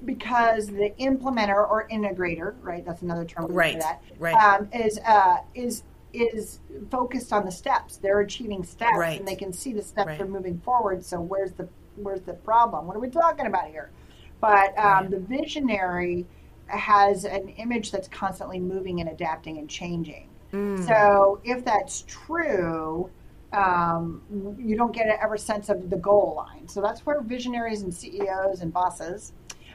Because 0.03 0.67
the 0.67 0.93
implementer 0.99 1.69
or 1.69 1.87
integrator 1.89 2.55
right 2.61 2.83
that's 2.83 3.03
another 3.03 3.25
term 3.25 3.45
right 3.45 3.75
for 3.75 3.79
that 3.79 4.01
right. 4.17 4.33
um, 4.33 4.67
is 4.73 4.99
uh, 5.05 5.37
is 5.53 5.83
is 6.13 6.59
focused 6.89 7.31
on 7.31 7.45
the 7.45 7.51
steps. 7.51 7.97
They're 7.97 8.21
achieving 8.21 8.63
steps 8.63 8.97
right. 8.97 9.19
and 9.19 9.27
they 9.27 9.35
can 9.35 9.53
see 9.53 9.73
the 9.73 9.83
steps 9.83 10.07
right. 10.07 10.21
are 10.21 10.27
moving 10.27 10.59
forward. 10.59 11.05
So 11.05 11.21
where's 11.21 11.51
the 11.51 11.69
where's 11.95 12.21
the 12.21 12.33
problem? 12.33 12.87
What 12.87 12.97
are 12.97 12.99
we 12.99 13.09
talking 13.09 13.45
about 13.45 13.67
here 13.67 13.91
but 14.39 14.77
um, 14.77 15.09
the 15.09 15.19
visionary 15.19 16.25
has 16.67 17.25
an 17.25 17.49
image 17.49 17.91
that's 17.91 18.07
constantly 18.07 18.59
moving 18.59 18.99
and 18.99 19.09
adapting 19.09 19.57
and 19.57 19.69
changing. 19.69 20.29
Mm. 20.53 20.85
So 20.85 21.39
if 21.43 21.63
that's 21.63 22.03
true, 22.07 23.09
um, 23.53 24.21
you 24.59 24.75
don't 24.75 24.93
get 24.93 25.07
an 25.07 25.17
ever 25.21 25.37
sense 25.37 25.69
of 25.69 25.89
the 25.89 25.97
goal 25.97 26.33
line. 26.37 26.67
So 26.67 26.81
that's 26.81 27.05
where 27.05 27.21
visionaries 27.21 27.81
and 27.81 27.93
CEOs 27.93 28.61
and 28.61 28.73
bosses 28.73 29.33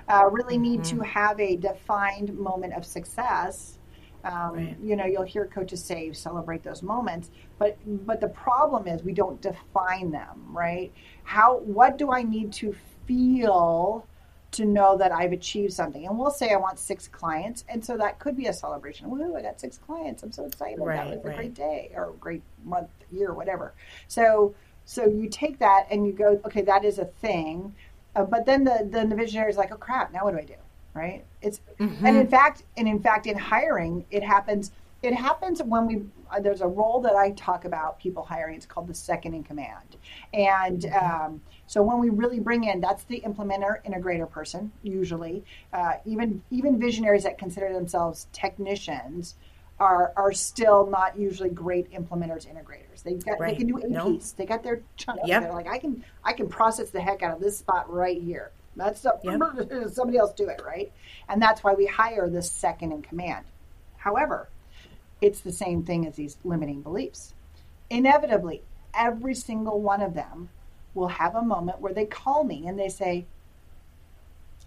uh, 0.09 0.25
really 0.31 0.59
need 0.59 0.81
mm-hmm. 0.81 0.98
to 0.98 1.05
have 1.05 1.40
a 1.40 1.57
defined 1.57 2.37
moment 2.38 2.75
of 2.75 2.85
success. 2.85 3.79
Um, 4.25 4.53
right. 4.53 4.77
You 4.83 4.96
know, 4.96 5.05
you'll 5.05 5.25
hear 5.25 5.46
coaches 5.46 5.83
say 5.83 6.12
celebrate 6.12 6.62
those 6.62 6.83
moments, 6.83 7.31
but 7.59 7.77
but 8.07 8.20
the 8.20 8.29
problem 8.29 8.87
is 8.87 9.03
we 9.03 9.12
don't 9.12 9.40
define 9.40 10.12
them, 10.12 10.46
right? 10.48 10.92
How 11.25 11.59
what 11.59 11.98
do 11.98 12.12
I 12.12 12.22
need 12.22 12.53
to 12.55 12.75
feel 13.07 14.07
to 14.52 14.64
know 14.64 14.96
that 14.98 15.12
I've 15.12 15.32
achieved 15.32 15.72
something. 15.72 16.06
And 16.06 16.18
we'll 16.18 16.30
say 16.30 16.52
I 16.52 16.56
want 16.56 16.78
six 16.78 17.08
clients, 17.08 17.64
and 17.68 17.84
so 17.84 17.96
that 17.96 18.18
could 18.18 18.36
be 18.36 18.46
a 18.46 18.52
celebration. 18.52 19.10
Woo, 19.10 19.36
I 19.36 19.42
got 19.42 19.60
six 19.60 19.78
clients. 19.78 20.22
I'm 20.22 20.32
so 20.32 20.46
excited. 20.46 20.78
Right, 20.78 20.96
that 20.96 21.06
was 21.16 21.24
right. 21.24 21.34
a 21.34 21.36
great 21.36 21.54
day 21.54 21.90
or 21.94 22.10
a 22.10 22.12
great 22.12 22.42
month, 22.64 22.90
year, 23.10 23.32
whatever. 23.32 23.72
So 24.08 24.54
so 24.84 25.06
you 25.06 25.28
take 25.28 25.58
that 25.58 25.86
and 25.90 26.06
you 26.06 26.12
go, 26.12 26.40
okay, 26.44 26.62
that 26.62 26.84
is 26.84 26.98
a 26.98 27.04
thing. 27.04 27.74
Uh, 28.14 28.24
but 28.24 28.44
then 28.44 28.64
the 28.64 28.86
then 28.90 29.08
the 29.08 29.16
visionary 29.16 29.50
is 29.50 29.56
like, 29.56 29.72
oh 29.72 29.76
crap, 29.76 30.12
now 30.12 30.24
what 30.24 30.32
do 30.32 30.38
I 30.38 30.44
do? 30.44 30.54
Right? 30.94 31.24
It's 31.40 31.60
mm-hmm. 31.78 32.06
and 32.06 32.16
in 32.16 32.28
fact, 32.28 32.64
and 32.76 32.86
in 32.86 33.00
fact, 33.00 33.26
in 33.26 33.38
hiring, 33.38 34.04
it 34.10 34.22
happens. 34.22 34.72
It 35.02 35.14
happens 35.14 35.62
when 35.62 35.86
we 35.86 36.02
uh, 36.30 36.40
there's 36.40 36.60
a 36.60 36.66
role 36.66 37.00
that 37.00 37.16
I 37.16 37.30
talk 37.30 37.64
about 37.64 37.98
people 37.98 38.22
hiring. 38.22 38.56
It's 38.56 38.66
called 38.66 38.86
the 38.86 38.94
second 38.94 39.34
in 39.34 39.42
command, 39.42 39.96
and 40.34 40.82
mm-hmm. 40.82 41.24
um, 41.24 41.40
so 41.72 41.82
when 41.82 42.00
we 42.00 42.11
really 42.11 42.38
bring 42.38 42.64
in, 42.64 42.82
that's 42.82 43.04
the 43.04 43.22
implementer 43.22 43.82
integrator 43.87 44.30
person 44.30 44.72
usually. 44.82 45.42
Uh, 45.72 45.94
even 46.04 46.42
even 46.50 46.78
visionaries 46.78 47.22
that 47.22 47.38
consider 47.38 47.72
themselves 47.72 48.26
technicians 48.35 49.37
are 49.80 50.12
are 50.14 50.35
still 50.35 50.87
not 50.87 51.18
usually 51.18 51.48
great 51.48 51.90
implementers 51.90 52.46
integrators. 52.46 53.02
They 53.02 53.14
got 53.14 53.40
right. 53.40 53.52
they 53.52 53.56
can 53.56 53.68
do 53.68 53.76
APs. 53.76 53.88
No. 53.88 54.20
They 54.37 54.44
got 54.44 54.62
their 54.62 54.82
chunk. 54.98 55.20
Yep. 55.24 55.44
They're 55.44 55.52
like 55.54 55.66
I 55.66 55.78
can 55.78 56.04
I 56.22 56.35
can 56.35 56.46
process 56.46 56.90
the 56.90 57.00
heck 57.00 57.22
out 57.22 57.37
of 57.37 57.40
this 57.40 57.56
spot 57.56 57.90
right 57.90 58.20
here. 58.20 58.50
That's 58.76 59.02
yep. 59.02 59.22
somebody 59.94 60.18
else 60.18 60.35
do 60.35 60.50
it 60.50 60.61
right, 60.62 60.92
and 61.30 61.40
that's 61.40 61.64
why 61.64 61.72
we 61.72 61.87
hire 61.87 62.28
the 62.28 62.42
second 62.42 62.92
in 62.92 63.00
command. 63.00 63.46
However, 63.96 64.50
it's 65.22 65.40
the 65.40 65.52
same 65.52 65.85
thing 65.85 66.06
as 66.06 66.16
these 66.16 66.37
limiting 66.44 66.82
beliefs. 66.82 67.32
Inevitably, 67.88 68.61
every 68.92 69.35
single 69.35 69.80
one 69.80 70.02
of 70.02 70.12
them 70.12 70.50
will 70.94 71.09
have 71.09 71.35
a 71.35 71.42
moment 71.42 71.81
where 71.81 71.92
they 71.92 72.05
call 72.05 72.44
me 72.44 72.66
and 72.66 72.78
they 72.78 72.88
say, 72.88 73.26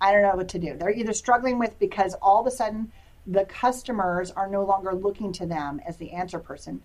I 0.02 0.12
don't 0.12 0.24
know 0.24 0.36
what 0.36 0.50
to 0.50 0.60
do. 0.60 0.76
They're 0.76 0.92
either 0.92 1.14
struggling 1.14 1.60
with 1.60 1.78
because 1.80 2.16
all 2.22 2.42
of 2.42 2.48
a 2.48 2.52
sudden 2.52 2.92
the 3.28 3.46
customers 3.46 4.32
are 4.32 4.48
no 4.48 4.64
longer 4.64 4.94
looking 4.94 5.32
to 5.34 5.46
them 5.46 5.82
as 5.88 5.98
the 5.98 6.12
answer 6.12 6.40
person 6.40 6.82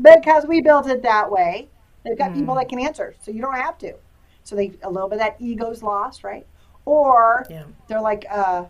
because 0.00 0.46
we 0.46 0.60
built 0.60 0.88
it 0.88 1.02
that 1.02 1.30
way. 1.30 1.68
They've 2.04 2.18
got 2.18 2.32
mm. 2.32 2.34
people 2.34 2.54
that 2.56 2.68
can 2.68 2.80
answer, 2.80 3.14
so 3.20 3.30
you 3.30 3.40
don't 3.40 3.54
have 3.54 3.78
to. 3.78 3.94
So 4.44 4.56
they 4.56 4.72
a 4.82 4.90
little 4.90 5.08
bit 5.08 5.16
of 5.16 5.20
that 5.20 5.36
ego's 5.40 5.82
lost, 5.82 6.22
right? 6.22 6.46
Or 6.84 7.46
yeah. 7.48 7.64
they're 7.88 8.00
like, 8.00 8.26
uh, 8.30 8.66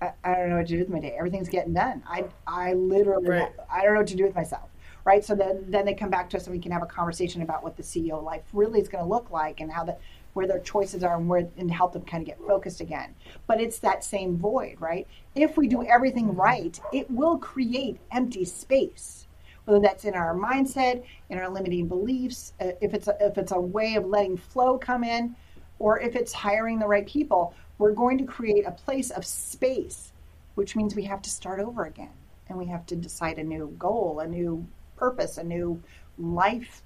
I, 0.00 0.12
I, 0.24 0.34
don't 0.34 0.50
know 0.50 0.56
what 0.56 0.66
to 0.66 0.72
do 0.72 0.78
with 0.80 0.88
my 0.88 0.98
day. 0.98 1.14
Everything's 1.16 1.48
getting 1.48 1.74
done. 1.74 2.02
I 2.08 2.24
I 2.46 2.72
literally 2.72 3.28
right. 3.28 3.52
I 3.70 3.82
don't 3.82 3.94
know 3.94 4.00
what 4.00 4.08
to 4.08 4.16
do 4.16 4.24
with 4.24 4.34
myself 4.34 4.68
right? 5.04 5.24
So 5.24 5.34
then, 5.34 5.64
then 5.68 5.84
they 5.84 5.94
come 5.94 6.10
back 6.10 6.30
to 6.30 6.36
us 6.36 6.46
and 6.46 6.54
we 6.54 6.60
can 6.60 6.72
have 6.72 6.82
a 6.82 6.86
conversation 6.86 7.42
about 7.42 7.62
what 7.62 7.76
the 7.76 7.82
CEO 7.82 8.22
life 8.22 8.42
really 8.52 8.80
is 8.80 8.88
going 8.88 9.04
to 9.04 9.08
look 9.08 9.30
like 9.30 9.60
and 9.60 9.70
how 9.70 9.84
the 9.84 9.96
where 10.34 10.48
their 10.48 10.60
choices 10.60 11.04
are 11.04 11.16
and 11.16 11.28
where 11.28 11.48
and 11.56 11.70
help 11.70 11.92
them 11.92 12.02
kind 12.02 12.20
of 12.22 12.26
get 12.26 12.38
focused 12.46 12.80
again. 12.80 13.14
But 13.46 13.60
it's 13.60 13.78
that 13.78 14.04
same 14.04 14.36
void, 14.36 14.80
right? 14.80 15.06
If 15.34 15.56
we 15.56 15.68
do 15.68 15.84
everything 15.84 16.34
right, 16.34 16.78
it 16.92 17.10
will 17.10 17.38
create 17.38 17.98
empty 18.10 18.44
space. 18.44 19.26
Whether 19.64 19.80
that's 19.80 20.04
in 20.04 20.14
our 20.14 20.34
mindset, 20.34 21.04
in 21.30 21.38
our 21.38 21.48
limiting 21.48 21.88
beliefs, 21.88 22.52
uh, 22.60 22.72
if 22.82 22.92
it's 22.92 23.08
a, 23.08 23.16
if 23.20 23.38
it's 23.38 23.52
a 23.52 23.60
way 23.60 23.94
of 23.94 24.06
letting 24.06 24.36
flow 24.36 24.76
come 24.76 25.04
in, 25.04 25.36
or 25.78 26.00
if 26.00 26.16
it's 26.16 26.32
hiring 26.32 26.78
the 26.78 26.86
right 26.86 27.06
people, 27.06 27.54
we're 27.78 27.92
going 27.92 28.18
to 28.18 28.24
create 28.24 28.66
a 28.66 28.70
place 28.72 29.10
of 29.10 29.24
space, 29.24 30.12
which 30.54 30.76
means 30.76 30.94
we 30.94 31.04
have 31.04 31.22
to 31.22 31.30
start 31.30 31.60
over 31.60 31.84
again 31.84 32.12
and 32.48 32.58
we 32.58 32.66
have 32.66 32.84
to 32.86 32.96
decide 32.96 33.38
a 33.38 33.44
new 33.44 33.74
goal, 33.78 34.20
a 34.20 34.26
new 34.26 34.66
purpose, 35.04 35.36
a 35.36 35.44
new 35.44 35.82
life 36.18 36.82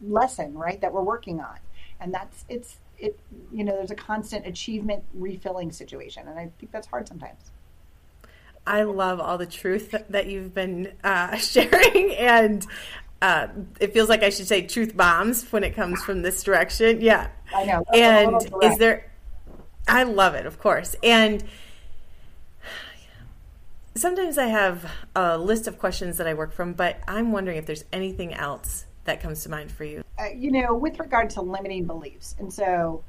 lesson, 0.00 0.54
right, 0.54 0.80
that 0.80 0.92
we're 0.92 1.02
working 1.02 1.38
on. 1.40 1.58
And 2.00 2.12
that's, 2.12 2.44
it's, 2.48 2.78
it, 2.98 3.18
you 3.52 3.62
know, 3.62 3.76
there's 3.76 3.92
a 3.92 4.02
constant 4.12 4.44
achievement 4.46 5.04
refilling 5.14 5.70
situation. 5.70 6.26
And 6.26 6.36
I 6.38 6.50
think 6.58 6.72
that's 6.72 6.88
hard 6.88 7.06
sometimes. 7.06 7.52
I 8.66 8.82
love 8.82 9.20
all 9.20 9.38
the 9.38 9.46
truth 9.46 9.94
that 10.08 10.26
you've 10.26 10.52
been 10.52 10.92
uh, 11.04 11.36
sharing. 11.52 12.14
And 12.16 12.66
uh, 13.20 13.48
it 13.78 13.94
feels 13.94 14.08
like 14.08 14.24
I 14.24 14.30
should 14.30 14.48
say 14.48 14.66
truth 14.66 14.96
bombs 14.96 15.44
when 15.52 15.62
it 15.62 15.76
comes 15.76 16.02
from 16.02 16.22
this 16.22 16.42
direction. 16.42 17.00
Yeah. 17.00 17.28
I 17.54 17.64
know. 17.64 17.84
And 17.94 18.50
is 18.64 18.78
there, 18.78 19.12
I 19.86 20.02
love 20.02 20.34
it, 20.34 20.46
of 20.46 20.58
course. 20.58 20.96
And, 21.04 21.44
sometimes 23.94 24.38
I 24.38 24.46
have 24.46 24.90
a 25.14 25.38
list 25.38 25.66
of 25.66 25.78
questions 25.78 26.16
that 26.18 26.26
I 26.26 26.34
work 26.34 26.52
from, 26.52 26.72
but 26.72 26.98
I'm 27.06 27.32
wondering 27.32 27.58
if 27.58 27.66
there's 27.66 27.84
anything 27.92 28.34
else 28.34 28.86
that 29.04 29.20
comes 29.20 29.42
to 29.42 29.48
mind 29.48 29.70
for 29.70 29.84
you. 29.84 30.04
Uh, 30.18 30.26
you 30.34 30.50
know, 30.50 30.74
with 30.74 30.98
regard 30.98 31.30
to 31.30 31.42
limiting 31.42 31.84
beliefs. 31.84 32.36
And 32.38 32.52
so, 32.52 33.02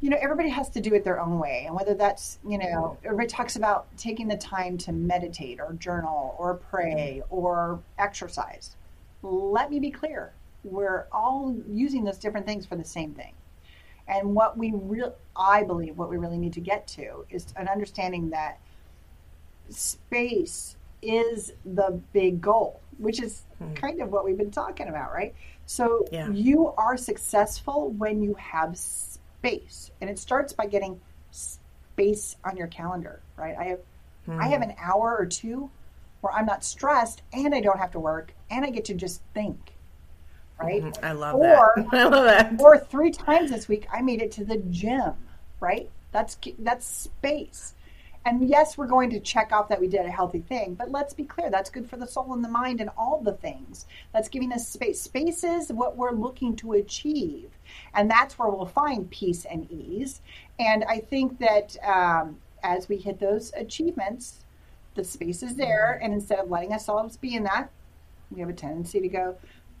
you 0.00 0.10
know, 0.10 0.18
everybody 0.20 0.50
has 0.50 0.68
to 0.70 0.80
do 0.80 0.94
it 0.94 1.04
their 1.04 1.20
own 1.20 1.38
way. 1.38 1.64
And 1.66 1.74
whether 1.74 1.94
that's, 1.94 2.38
you 2.46 2.58
know, 2.58 2.98
everybody 3.04 3.28
talks 3.28 3.56
about 3.56 3.86
taking 3.96 4.28
the 4.28 4.36
time 4.36 4.76
to 4.78 4.92
meditate 4.92 5.60
or 5.60 5.72
journal 5.74 6.34
or 6.38 6.54
pray 6.54 7.22
or 7.30 7.80
exercise. 7.98 8.76
Let 9.22 9.70
me 9.70 9.80
be 9.80 9.90
clear. 9.90 10.32
We're 10.62 11.06
all 11.12 11.56
using 11.68 12.04
those 12.04 12.18
different 12.18 12.46
things 12.46 12.66
for 12.66 12.76
the 12.76 12.84
same 12.84 13.14
thing. 13.14 13.32
And 14.06 14.34
what 14.34 14.58
we 14.58 14.72
real 14.74 15.14
I 15.34 15.62
believe 15.62 15.96
what 15.96 16.10
we 16.10 16.18
really 16.18 16.36
need 16.36 16.52
to 16.54 16.60
get 16.60 16.86
to 16.88 17.24
is 17.30 17.46
an 17.56 17.68
understanding 17.68 18.30
that 18.30 18.60
space 19.68 20.76
is 21.02 21.52
the 21.64 22.00
big 22.12 22.40
goal, 22.40 22.80
which 22.98 23.20
is 23.22 23.42
hmm. 23.58 23.74
kind 23.74 24.00
of 24.00 24.10
what 24.10 24.24
we've 24.24 24.38
been 24.38 24.50
talking 24.50 24.88
about, 24.88 25.12
right? 25.12 25.34
So 25.66 26.06
yeah. 26.12 26.28
you 26.30 26.68
are 26.76 26.96
successful 26.96 27.90
when 27.90 28.22
you 28.22 28.34
have 28.34 28.76
space, 28.76 29.90
and 30.00 30.10
it 30.10 30.18
starts 30.18 30.52
by 30.52 30.66
getting 30.66 31.00
space 31.30 32.36
on 32.44 32.56
your 32.56 32.66
calendar, 32.66 33.20
right? 33.36 33.56
I 33.58 33.64
have 33.64 33.80
hmm. 34.26 34.40
I 34.40 34.48
have 34.48 34.62
an 34.62 34.74
hour 34.78 35.16
or 35.18 35.26
two 35.26 35.70
where 36.24 36.32
I'm 36.32 36.46
not 36.46 36.64
stressed 36.64 37.20
and 37.34 37.54
I 37.54 37.60
don't 37.60 37.78
have 37.78 37.90
to 37.90 38.00
work 38.00 38.32
and 38.50 38.64
I 38.64 38.70
get 38.70 38.86
to 38.86 38.94
just 38.94 39.20
think. 39.34 39.74
Right? 40.58 40.82
Mm-hmm. 40.82 41.04
I 41.04 41.12
love 41.12 41.34
or, 41.34 41.72
that. 41.76 41.86
I 41.92 42.04
love 42.04 42.24
that. 42.24 42.60
Or 42.60 42.78
three 42.78 43.10
times 43.10 43.50
this 43.50 43.68
week 43.68 43.86
I 43.92 44.00
made 44.00 44.22
it 44.22 44.32
to 44.32 44.44
the 44.44 44.56
gym, 44.56 45.12
right? 45.60 45.90
That's 46.12 46.38
that's 46.60 46.86
space. 46.86 47.73
And 48.26 48.48
yes, 48.48 48.78
we're 48.78 48.86
going 48.86 49.10
to 49.10 49.20
check 49.20 49.52
off 49.52 49.68
that 49.68 49.80
we 49.80 49.86
did 49.86 50.06
a 50.06 50.10
healthy 50.10 50.40
thing, 50.40 50.74
but 50.74 50.90
let's 50.90 51.12
be 51.12 51.24
clear 51.24 51.50
that's 51.50 51.68
good 51.68 51.88
for 51.88 51.96
the 51.96 52.06
soul 52.06 52.32
and 52.32 52.42
the 52.42 52.48
mind 52.48 52.80
and 52.80 52.90
all 52.96 53.20
the 53.22 53.32
things. 53.32 53.86
That's 54.12 54.28
giving 54.28 54.52
us 54.52 54.66
space. 54.66 55.00
Space 55.00 55.44
is 55.44 55.70
what 55.70 55.96
we're 55.96 56.12
looking 56.12 56.56
to 56.56 56.72
achieve. 56.72 57.50
And 57.94 58.10
that's 58.10 58.38
where 58.38 58.48
we'll 58.48 58.66
find 58.66 59.10
peace 59.10 59.44
and 59.44 59.70
ease. 59.70 60.22
And 60.58 60.84
I 60.84 61.00
think 61.00 61.38
that 61.40 61.76
um, 61.84 62.38
as 62.62 62.88
we 62.88 62.96
hit 62.96 63.20
those 63.20 63.52
achievements, 63.54 64.44
the 64.94 65.04
space 65.04 65.42
is 65.42 65.56
there. 65.56 66.00
And 66.02 66.14
instead 66.14 66.38
of 66.38 66.50
letting 66.50 66.72
ourselves 66.72 67.18
be 67.18 67.34
in 67.34 67.44
that, 67.44 67.70
we 68.30 68.40
have 68.40 68.48
a 68.48 68.54
tendency 68.54 69.00
to 69.00 69.08
go, 69.08 69.36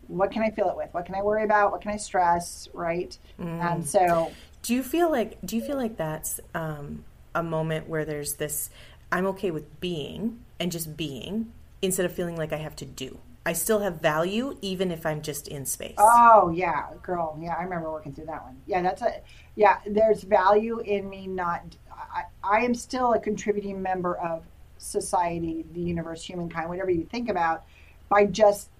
what 0.08 0.30
can 0.30 0.42
I 0.42 0.50
fill 0.50 0.68
it 0.68 0.76
with? 0.76 0.92
What 0.92 1.06
can 1.06 1.14
I 1.14 1.22
worry 1.22 1.44
about? 1.44 1.72
What 1.72 1.80
can 1.80 1.90
I 1.90 1.96
stress? 1.96 2.68
Right. 2.74 3.16
Mm. 3.40 3.72
And 3.72 3.86
so, 3.86 4.32
do 4.62 4.74
you 4.74 4.82
feel 4.82 5.10
like 5.10 5.38
do 5.44 5.56
you 5.56 5.62
feel 5.62 5.76
like 5.76 5.96
that's 5.96 6.40
um, 6.54 7.04
a 7.34 7.42
moment 7.42 7.88
where 7.88 8.04
there's 8.04 8.34
this? 8.34 8.70
I'm 9.10 9.26
okay 9.26 9.50
with 9.50 9.80
being 9.80 10.40
and 10.58 10.72
just 10.72 10.96
being 10.96 11.52
instead 11.82 12.06
of 12.06 12.12
feeling 12.12 12.36
like 12.36 12.52
I 12.52 12.56
have 12.56 12.76
to 12.76 12.84
do. 12.84 13.18
I 13.46 13.52
still 13.52 13.80
have 13.80 14.00
value 14.00 14.56
even 14.62 14.90
if 14.90 15.04
I'm 15.04 15.20
just 15.20 15.48
in 15.48 15.66
space. 15.66 15.96
Oh 15.98 16.50
yeah, 16.54 16.86
girl. 17.02 17.38
Yeah, 17.40 17.54
I 17.54 17.62
remember 17.62 17.90
working 17.90 18.12
through 18.12 18.26
that 18.26 18.42
one. 18.42 18.56
Yeah, 18.66 18.80
that's 18.82 19.02
a 19.02 19.20
yeah. 19.54 19.78
There's 19.86 20.22
value 20.22 20.80
in 20.80 21.08
me 21.08 21.26
not. 21.26 21.62
I, 21.92 22.24
I 22.42 22.60
am 22.60 22.74
still 22.74 23.12
a 23.12 23.20
contributing 23.20 23.82
member 23.82 24.16
of 24.16 24.44
society, 24.78 25.64
the 25.74 25.80
universe, 25.80 26.22
humankind, 26.22 26.68
whatever 26.68 26.90
you 26.90 27.04
think 27.04 27.28
about, 27.28 27.64
by 28.08 28.26
just 28.26 28.70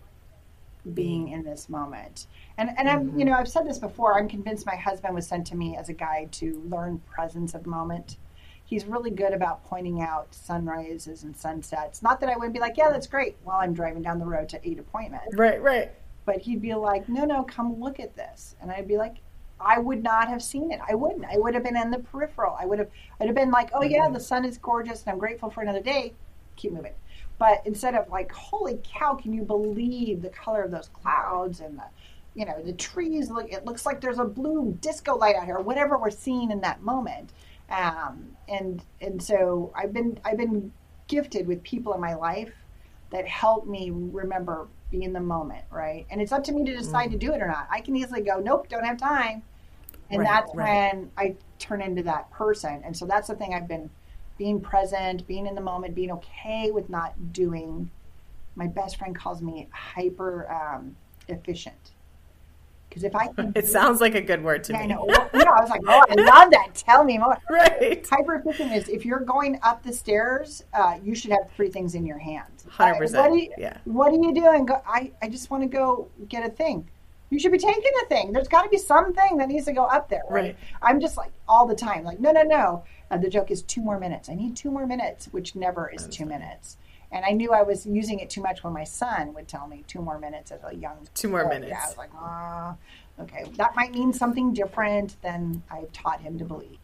being 0.95 1.29
in 1.29 1.43
this 1.43 1.69
moment. 1.69 2.27
And 2.57 2.71
and 2.79 2.89
I'm 2.89 3.09
mm-hmm. 3.09 3.19
you 3.19 3.25
know 3.27 3.33
I've 3.35 3.49
said 3.49 3.67
this 3.67 3.79
before. 3.79 4.19
I'm 4.19 4.29
convinced 4.29 4.65
my 4.65 4.77
husband 4.77 5.15
was 5.15 5.27
sent 5.27 5.47
to 5.49 5.57
me 5.57 5.77
as 5.77 5.91
a 5.91 5.95
guide 5.95 6.33
to 6.33 6.63
learn 6.71 7.03
presence 7.11 7.53
of 7.53 7.67
moment 7.67 8.17
he's 8.65 8.87
really 8.87 9.11
good 9.11 9.33
about 9.33 9.65
pointing 9.65 10.01
out 10.01 10.35
sunrises 10.35 11.23
and 11.23 11.37
sunsets. 11.37 12.03
Not 12.03 12.21
that 12.21 12.31
I 12.31 12.35
wouldn't 12.35 12.55
be 12.55 12.61
like, 12.61 12.77
yeah, 12.77 12.91
that's 12.91 13.07
great 13.07 13.37
while 13.45 13.59
I'm 13.59 13.75
driving 13.75 14.03
down 14.03 14.19
the 14.19 14.25
road 14.25 14.49
to 14.51 14.69
eight 14.69 14.79
appointments. 14.79 15.35
Right, 15.37 15.63
right. 15.63 15.93
But 16.25 16.39
he'd 16.39 16.63
be 16.63 16.75
like, 16.75 17.09
no, 17.09 17.25
no, 17.25 17.43
come 17.43 17.79
look 17.81 18.01
at 18.01 18.17
this. 18.17 18.57
And 18.61 18.71
I'd 18.71 18.89
be 18.89 18.97
like, 18.97 19.17
I 19.61 19.79
would 19.79 20.03
not 20.03 20.29
have 20.29 20.43
seen 20.43 20.73
it. 20.73 20.81
I 20.89 20.95
wouldn't. 20.95 21.27
I 21.27 21.37
would 21.37 21.55
have 21.55 21.63
been 21.63 21.77
in 21.77 21.91
the 21.91 21.99
peripheral. 21.99 22.57
I 22.59 22.67
would 22.67 22.79
have, 22.79 22.89
I'd 23.21 23.27
have 23.27 23.37
been 23.37 23.51
like, 23.51 23.71
oh 23.75 23.83
yeah, 23.83 24.09
the 24.09 24.21
sun 24.21 24.45
is 24.45 24.59
gorgeous 24.59 25.03
and 25.03 25.13
I'm 25.13 25.19
grateful 25.19 25.51
for 25.51 25.63
another 25.63 25.83
day. 25.83 26.15
Keep 26.57 26.73
moving. 26.73 26.95
But 27.39 27.63
instead 27.67 27.95
of 27.95 28.09
like, 28.11 28.33
holy 28.33 28.81
cow, 28.83 29.15
can 29.15 29.35
you 29.35 29.43
believe 29.43 30.23
the 30.23 30.31
color 30.31 30.63
of 30.63 30.71
those 30.71 30.89
clouds 30.89 31.61
and 31.61 31.79
the, 31.79 31.85
you 32.35 32.47
know, 32.47 32.61
the 32.63 32.73
trees 32.73 33.31
look, 33.31 33.53
it 33.53 33.65
looks 33.65 33.85
like 33.85 34.01
there's 34.01 34.19
a 34.19 34.25
blue 34.25 34.77
disco 34.81 35.17
light 35.17 35.37
out 35.37 35.45
here, 35.45 35.59
whatever 35.59 35.99
we're 35.99 36.11
seeing 36.11 36.51
in 36.51 36.61
that 36.63 36.83
moment 36.83 37.31
um, 37.71 38.37
and 38.49 38.83
and 39.01 39.23
so 39.23 39.73
I've 39.75 39.93
been 39.93 40.19
I've 40.25 40.37
been 40.37 40.73
gifted 41.09 41.47
with 41.47 41.63
people 41.63 41.95
in 41.95 42.01
my 42.01 42.15
life 42.15 42.53
that 43.11 43.27
help 43.27 43.67
me 43.67 43.91
remember 43.93 44.67
be 44.91 45.03
in 45.03 45.13
the 45.13 45.21
moment, 45.21 45.65
right? 45.71 46.07
And 46.11 46.21
it's 46.21 46.33
up 46.33 46.45
to 46.45 46.53
me 46.53 46.65
to 46.65 46.77
decide 46.77 47.09
mm. 47.09 47.13
to 47.13 47.19
do 47.19 47.33
it 47.33 47.43
or 47.43 47.49
not. 47.49 47.69
I 47.71 47.81
can 47.81 47.97
easily 47.97 48.21
go, 48.21 48.39
nope, 48.39 48.69
don't 48.69 48.85
have 48.85 48.99
time, 48.99 49.43
and 50.11 50.21
right, 50.21 50.29
that's 50.29 50.55
right. 50.55 50.95
when 50.95 51.11
I 51.17 51.37
turn 51.59 51.81
into 51.81 52.03
that 52.05 52.31
person. 52.31 52.83
And 52.85 52.97
so 52.97 53.07
that's 53.07 53.29
the 53.29 53.35
thing 53.35 53.55
I've 53.55 53.69
been 53.69 53.91
being 54.37 54.61
present, 54.61 55.27
being 55.27 55.47
in 55.47 55.55
the 55.55 55.61
moment, 55.61 55.95
being 55.95 56.11
okay 56.13 56.71
with 56.71 56.89
not 56.91 57.33
doing. 57.33 57.91
My 58.57 58.67
best 58.67 58.99
friend 58.99 59.17
calls 59.17 59.43
me 59.43 59.69
hyper 59.73 60.51
um, 60.51 60.97
efficient 61.29 61.94
because 62.95 63.05
if 63.05 63.17
I 63.17 63.27
can, 63.27 63.53
it 63.57 63.67
sounds 63.67 64.01
like 64.01 64.15
a 64.15 64.21
good 64.21 64.43
word 64.43 64.63
to 64.65 64.73
yeah, 64.73 64.79
me. 64.79 64.85
I 64.85 64.87
know. 64.87 65.05
Well, 65.05 65.31
yeah, 65.35 65.51
I 65.51 65.61
was 65.61 65.71
like, 65.71 65.81
oh, 65.89 66.05
I 66.09 66.15
love 66.15 66.51
that. 66.53 66.75
Tell 66.75 67.03
me 67.03 67.19
more. 67.19 67.37
Right. 67.51 68.07
Hyper 68.09 68.37
efficient 68.37 68.73
is 68.73 68.89
if 68.89 69.05
you're 69.05 69.19
going 69.19 69.59
up 69.65 69.83
the 69.83 69.93
stairs, 69.93 70.63
uh, 70.73 70.99
you 71.03 71.17
should 71.17 71.33
have 71.33 71.51
three 71.57 71.71
things 71.71 71.97
in 71.97 72.07
your 72.07 72.19
hands. 72.19 72.65
Hundred 72.69 72.95
uh, 72.95 72.99
percent. 72.99 73.33
What 73.33 73.59
yeah. 73.59 73.79
What 73.85 74.13
are 74.13 74.17
you 74.17 74.33
doing? 74.33 74.67
Go, 74.67 74.81
I 74.87 75.11
I 75.21 75.29
just 75.29 75.51
want 75.51 75.65
to 75.65 75.69
go 75.69 76.09
get 76.29 76.47
a 76.47 76.51
thing. 76.51 76.89
You 77.31 77.41
should 77.41 77.51
be 77.51 77.59
taking 77.59 77.91
a 78.05 78.07
thing. 78.07 78.33
There's 78.33 78.47
got 78.47 78.63
to 78.63 78.69
be 78.69 78.79
something 78.79 79.39
that 79.39 79.49
needs 79.49 79.65
to 79.65 79.73
go 79.73 79.85
up 79.85 80.09
there. 80.09 80.23
Right? 80.31 80.45
right. 80.45 80.57
I'm 80.81 81.01
just 81.01 81.17
like 81.17 81.33
all 81.49 81.67
the 81.67 81.75
time, 81.75 82.05
like 82.05 82.21
no, 82.21 82.31
no, 82.31 82.43
no. 82.43 82.85
Uh, 83.11 83.17
the 83.17 83.29
joke 83.29 83.51
is 83.51 83.63
two 83.63 83.83
more 83.83 83.99
minutes. 83.99 84.29
I 84.29 84.35
need 84.35 84.57
two 84.57 84.71
more 84.71 84.87
minutes, 84.87 85.27
which 85.33 85.57
never 85.57 85.91
is 85.91 86.07
two 86.07 86.27
minutes. 86.27 86.77
And 87.15 87.25
I 87.25 87.31
knew 87.31 87.53
I 87.53 87.63
was 87.63 87.87
using 87.87 88.19
it 88.19 88.29
too 88.29 88.43
much 88.43 88.65
when 88.65 88.73
my 88.73 88.83
son 88.83 89.33
would 89.35 89.47
tell 89.47 89.69
me 89.69 89.85
two 89.87 90.03
more 90.03 90.19
minutes 90.19 90.51
as 90.51 90.61
a 90.65 90.75
young. 90.75 91.07
Two 91.15 91.29
more 91.29 91.49
minutes. 91.49 91.71
Yeah, 91.71 91.83
I 91.85 91.87
was 91.87 91.97
like, 91.97 92.11
ah, 92.17 92.75
oh, 93.19 93.23
okay, 93.23 93.45
that 93.57 93.77
might 93.77 93.95
mean 93.95 94.13
something 94.13 94.53
different 94.53 95.15
than 95.23 95.63
I've 95.71 95.93
taught 95.93 96.21
him 96.21 96.39
to 96.39 96.45
believe. 96.45 96.77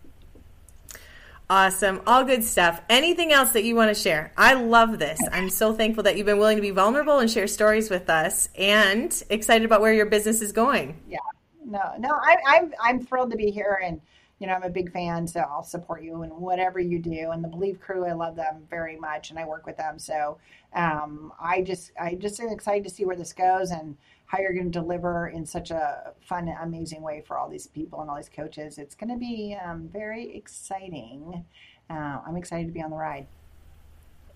Awesome. 1.50 2.00
All 2.06 2.22
good 2.22 2.44
stuff. 2.44 2.80
Anything 2.88 3.32
else 3.32 3.50
that 3.50 3.64
you 3.64 3.74
want 3.74 3.92
to 3.92 4.00
share? 4.00 4.32
I 4.36 4.54
love 4.54 5.00
this. 5.00 5.18
I'm 5.32 5.50
so 5.50 5.74
thankful 5.74 6.04
that 6.04 6.16
you've 6.16 6.26
been 6.26 6.38
willing 6.38 6.54
to 6.54 6.62
be 6.62 6.70
vulnerable 6.70 7.18
and 7.18 7.28
share 7.28 7.48
stories 7.48 7.90
with 7.90 8.08
us 8.08 8.50
and 8.56 9.12
excited 9.30 9.64
about 9.64 9.80
where 9.80 9.92
your 9.92 10.06
business 10.06 10.40
is 10.42 10.52
going. 10.52 11.00
Yeah. 11.08 11.18
No, 11.66 11.82
no, 11.98 12.08
I, 12.08 12.36
I'm, 12.46 12.72
I'm 12.80 13.04
thrilled 13.04 13.32
to 13.32 13.36
be 13.36 13.50
here 13.50 13.80
and 13.84 14.00
you 14.40 14.46
know, 14.46 14.54
I'm 14.54 14.62
a 14.62 14.70
big 14.70 14.90
fan, 14.90 15.26
so 15.28 15.40
I'll 15.40 15.62
support 15.62 16.02
you 16.02 16.22
in 16.22 16.30
whatever 16.30 16.80
you 16.80 16.98
do. 16.98 17.30
And 17.30 17.44
the 17.44 17.48
Believe 17.48 17.78
crew, 17.78 18.06
I 18.06 18.12
love 18.12 18.36
them 18.36 18.66
very 18.70 18.96
much, 18.96 19.30
and 19.30 19.38
I 19.38 19.44
work 19.44 19.66
with 19.66 19.76
them. 19.76 19.98
So 19.98 20.38
um, 20.74 21.32
I 21.38 21.60
just, 21.60 21.92
I 22.00 22.14
just 22.14 22.40
am 22.40 22.48
excited 22.48 22.82
to 22.84 22.90
see 22.90 23.04
where 23.04 23.16
this 23.16 23.34
goes 23.34 23.70
and 23.70 23.96
how 24.24 24.38
you're 24.38 24.54
going 24.54 24.72
to 24.72 24.78
deliver 24.80 25.28
in 25.28 25.44
such 25.44 25.70
a 25.70 26.14
fun, 26.22 26.48
amazing 26.62 27.02
way 27.02 27.22
for 27.26 27.36
all 27.36 27.50
these 27.50 27.66
people 27.66 28.00
and 28.00 28.08
all 28.08 28.16
these 28.16 28.30
coaches. 28.30 28.78
It's 28.78 28.94
going 28.94 29.10
to 29.10 29.18
be 29.18 29.58
um, 29.62 29.90
very 29.92 30.34
exciting. 30.34 31.44
Uh, 31.90 32.20
I'm 32.26 32.36
excited 32.36 32.66
to 32.66 32.72
be 32.72 32.80
on 32.80 32.90
the 32.90 32.96
ride. 32.96 33.26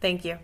Thank 0.01 0.25
you. 0.25 0.39